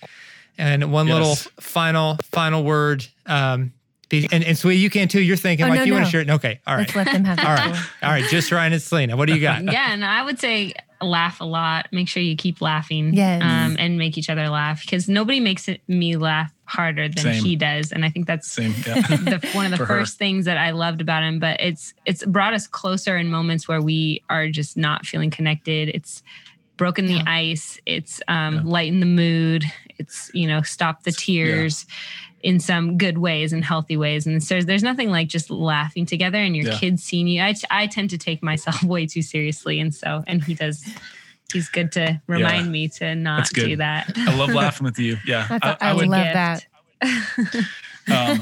and 0.58 0.92
one 0.92 1.08
Yes. 1.08 1.14
little 1.14 1.36
final 1.60 2.18
final 2.24 2.64
word. 2.64 3.06
Um, 3.28 3.74
piece- 4.10 4.28
and 4.32 4.44
and 4.44 4.58
sweetie, 4.58 4.80
you 4.80 4.90
can 4.90 5.08
too. 5.08 5.22
You're 5.22 5.38
thinking 5.38 5.68
Oh, 5.68 5.70
like 5.70 5.78
no, 5.82 5.84
you 5.86 5.94
want 5.94 6.02
no. 6.02 6.08
to 6.08 6.12
share 6.12 6.22
it. 6.22 6.30
Okay, 6.32 6.60
all 6.66 6.74
right, 6.76 6.88
Let's 6.88 6.96
let 6.96 7.12
them 7.14 7.24
have 7.26 7.38
the 7.38 7.44
all 7.48 7.54
right, 7.54 7.76
floor. 7.76 7.86
all 8.02 8.10
right. 8.12 8.26
Just 8.32 8.52
Ryan 8.52 8.74
and 8.74 8.82
Selena. 8.82 9.16
What 9.16 9.28
do 9.28 9.36
you 9.36 9.42
got? 9.42 9.64
yeah, 9.72 9.94
and 9.94 10.04
I 10.04 10.24
would 10.24 10.40
say 10.40 10.74
laugh 11.02 11.42
a 11.42 11.46
lot. 11.46 11.88
Make 11.92 12.08
sure 12.08 12.22
you 12.22 12.36
keep 12.36 12.62
laughing. 12.62 13.14
Yes. 13.14 13.42
Um, 13.42 13.76
and 13.80 13.98
make 13.98 14.18
each 14.18 14.30
other 14.30 14.50
laugh 14.50 14.82
because 14.82 15.10
nobody 15.10 15.40
makes 15.40 15.68
it, 15.68 15.82
me 15.88 16.16
laugh 16.18 16.52
harder 16.66 17.10
than 17.10 17.24
Same. 17.24 17.44
he 17.44 17.56
does, 17.56 17.92
and 17.92 18.06
I 18.06 18.10
think 18.10 18.28
that's 18.28 18.50
Same. 18.52 18.74
Yeah. 18.86 19.02
the, 19.02 19.50
one 19.54 19.66
of 19.66 19.72
the 19.72 19.78
For 19.78 19.86
her. 19.86 20.00
first 20.00 20.18
things 20.18 20.46
that 20.46 20.58
I 20.58 20.72
loved 20.72 21.02
about 21.02 21.24
him. 21.24 21.40
But 21.40 21.60
it's 21.60 21.94
it's 22.06 22.24
brought 22.26 22.54
us 22.54 22.68
closer 22.68 23.18
in 23.18 23.30
moments 23.30 23.68
where 23.68 23.82
we 23.82 24.24
are 24.30 24.48
just 24.50 24.78
not 24.78 25.06
feeling 25.06 25.30
connected. 25.30 25.90
It's 25.90 26.24
broken 26.78 27.06
the 27.06 27.22
ice. 27.28 27.80
It's 27.86 28.22
um, 28.28 28.56
Yeah. 28.56 28.62
lightened 28.66 29.02
the 29.02 29.06
mood. 29.08 29.66
It's 30.00 30.32
you 30.34 30.48
know 30.48 30.62
stopped 30.62 31.04
the 31.06 31.12
tears. 31.12 31.86
In 32.44 32.60
some 32.60 32.98
good 32.98 33.18
ways 33.20 33.54
and 33.54 33.64
healthy 33.64 33.98
ways, 33.98 34.26
and 34.26 34.44
so 34.44 34.62
there's 34.62 34.84
nothing 34.84 35.10
like 35.12 35.28
just 35.28 35.50
laughing 35.52 36.06
together 36.06 36.38
and 36.40 36.56
your 36.56 36.66
Yeah. 36.68 36.78
kids 36.80 37.04
seeing 37.04 37.28
you. 37.28 37.42
I, 37.42 37.54
I 37.70 37.88
tend 37.88 38.10
to 38.12 38.18
take 38.18 38.42
myself 38.42 38.82
way 38.94 39.06
too 39.06 39.22
seriously, 39.22 39.80
and 39.80 39.94
so 39.94 40.24
and 40.28 40.44
he 40.44 40.56
does. 40.56 40.84
He's 41.54 41.68
good 41.70 41.92
to 41.94 42.22
remind 42.28 42.72
me 42.72 42.88
to 42.90 43.14
not 43.14 43.50
do 43.50 43.76
that. 43.76 44.12
I 44.16 44.36
love 44.38 44.50
laughing 44.54 44.86
with 44.86 44.98
you. 44.98 45.18
Yeah. 45.28 45.48
I, 45.50 45.60
thought, 45.60 45.78
I, 45.82 45.94
would, 45.94 46.08
love 46.08 46.24
gift. 46.24 46.34
that. 46.34 46.66
um, 48.08 48.40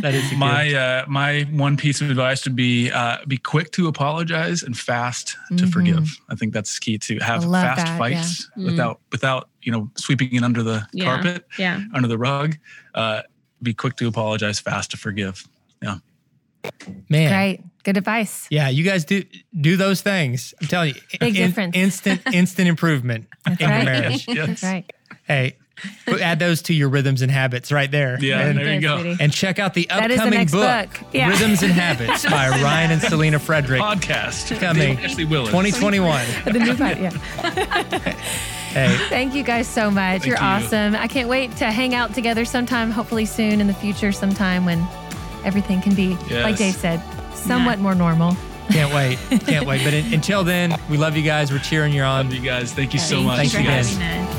That 0.00 0.14
is 0.14 0.32
my 0.36 0.72
uh, 0.72 1.04
my 1.08 1.42
one 1.50 1.76
piece 1.76 2.00
of 2.00 2.08
advice 2.10 2.44
would 2.44 2.56
be 2.56 2.90
uh, 2.90 3.18
be 3.26 3.36
quick 3.36 3.70
to 3.72 3.88
apologize 3.88 4.62
and 4.62 4.78
fast 4.78 5.36
to 5.56 5.66
forgive. 5.66 6.08
I 6.30 6.34
think 6.34 6.52
that's 6.52 6.78
key 6.78 6.98
to 6.98 7.18
have 7.18 7.42
fast 7.44 7.84
that, 7.84 7.98
fights 7.98 8.48
yeah. 8.56 8.62
Mm. 8.62 8.66
without 8.70 9.00
without 9.10 9.48
you 9.62 9.72
know 9.72 9.90
sweeping 9.96 10.32
it 10.34 10.42
under 10.42 10.62
the 10.62 10.86
Yeah. 10.92 11.04
carpet, 11.04 11.44
Yeah. 11.58 11.80
under 11.92 12.08
the 12.08 12.18
rug. 12.18 12.56
Uh, 12.94 13.22
be 13.62 13.74
quick 13.74 13.96
to 13.96 14.08
apologize, 14.08 14.60
fast 14.60 14.90
to 14.92 14.96
forgive. 14.96 15.46
Yeah, 15.82 15.98
man. 17.08 17.30
Great. 17.30 17.60
Good 17.84 17.96
advice. 17.96 18.46
Yeah, 18.50 18.68
you 18.68 18.84
guys 18.84 19.04
do 19.04 19.24
do 19.60 19.76
those 19.76 20.02
things. 20.02 20.54
I'm 20.60 20.68
telling 20.68 20.94
you, 20.94 21.00
Big 21.18 21.34
difference. 21.34 21.76
instant 21.76 22.20
instant 22.32 22.68
improvement 22.68 23.26
in 23.46 23.56
your 23.58 23.68
right. 23.68 23.84
marriage. 23.84 24.28
Yes. 24.28 24.46
That's 24.46 24.62
right. 24.62 24.92
Hey, 25.24 25.56
add 26.20 26.38
those 26.38 26.62
to 26.62 26.74
your 26.74 26.88
rhythms 26.88 27.22
and 27.22 27.30
habits 27.30 27.72
right 27.72 27.90
there. 27.90 28.18
yeah. 28.20 28.40
And, 28.40 28.58
there 28.58 28.74
you 28.74 28.80
go. 28.80 29.16
and 29.18 29.32
check 29.32 29.58
out 29.58 29.74
the 29.74 29.86
That 29.88 30.10
is 30.10 30.16
the 30.18 30.22
upcoming 30.22 30.38
next 30.38 30.52
book, 30.52 30.90
book. 31.00 31.08
Yeah. 31.12 31.28
Rhythms 31.28 31.62
and 31.62 31.72
Habits 31.72 32.24
by 32.24 32.48
Ryan 32.62 32.92
and 32.92 33.02
Selena 33.02 33.38
Frederick, 33.38 33.80
Podcast 33.80 34.58
Coming. 34.60 34.98
Ashley 34.98 35.24
Willis. 35.24 35.48
2021. 35.48 36.24
The 36.44 36.52
new 36.52 36.76
pod, 36.76 36.98
yeah. 36.98 38.58
Hey, 38.72 38.96
Thank 39.08 39.34
you 39.34 39.42
guys 39.42 39.68
so 39.68 39.90
much. 39.90 40.24
You're 40.26 40.36
you. 40.36 40.42
awesome. 40.42 40.94
I 40.94 41.06
can't 41.08 41.28
wait 41.28 41.54
to 41.56 41.66
hang 41.66 41.94
out 41.94 42.14
together 42.14 42.44
sometime, 42.44 42.90
hopefully 42.90 43.24
soon 43.26 43.60
in 43.60 43.66
the 43.66 43.74
future, 43.74 44.12
sometime 44.12 44.64
when 44.64 44.86
everything 45.44 45.80
can 45.80 45.94
be, 45.94 46.16
like 46.30 46.56
Dave 46.56 46.74
said, 46.74 47.02
somewhat 47.34 47.78
more 47.78 47.94
normal. 47.94 48.36
can't 48.70 48.92
wait. 48.94 49.18
Can't 49.46 49.66
wait. 49.66 49.82
But 49.84 49.92
in, 49.94 50.14
until 50.14 50.44
then, 50.44 50.74
we 50.88 50.96
love 50.96 51.16
you 51.16 51.22
guys. 51.22 51.50
We're 51.52 51.58
cheering 51.58 51.92
you 51.92 52.02
on. 52.02 52.26
Love 52.26 52.34
you 52.34 52.40
guys. 52.40 52.72
Thank 52.72 52.94
you 52.94 53.00
so 53.00 53.16
Thank 53.16 53.26
much. 53.26 53.36
Thanks 53.38 53.52
you 53.52 53.58
for 53.58 53.64
again. 53.64 53.84
having 53.84 54.28
us. 54.28 54.31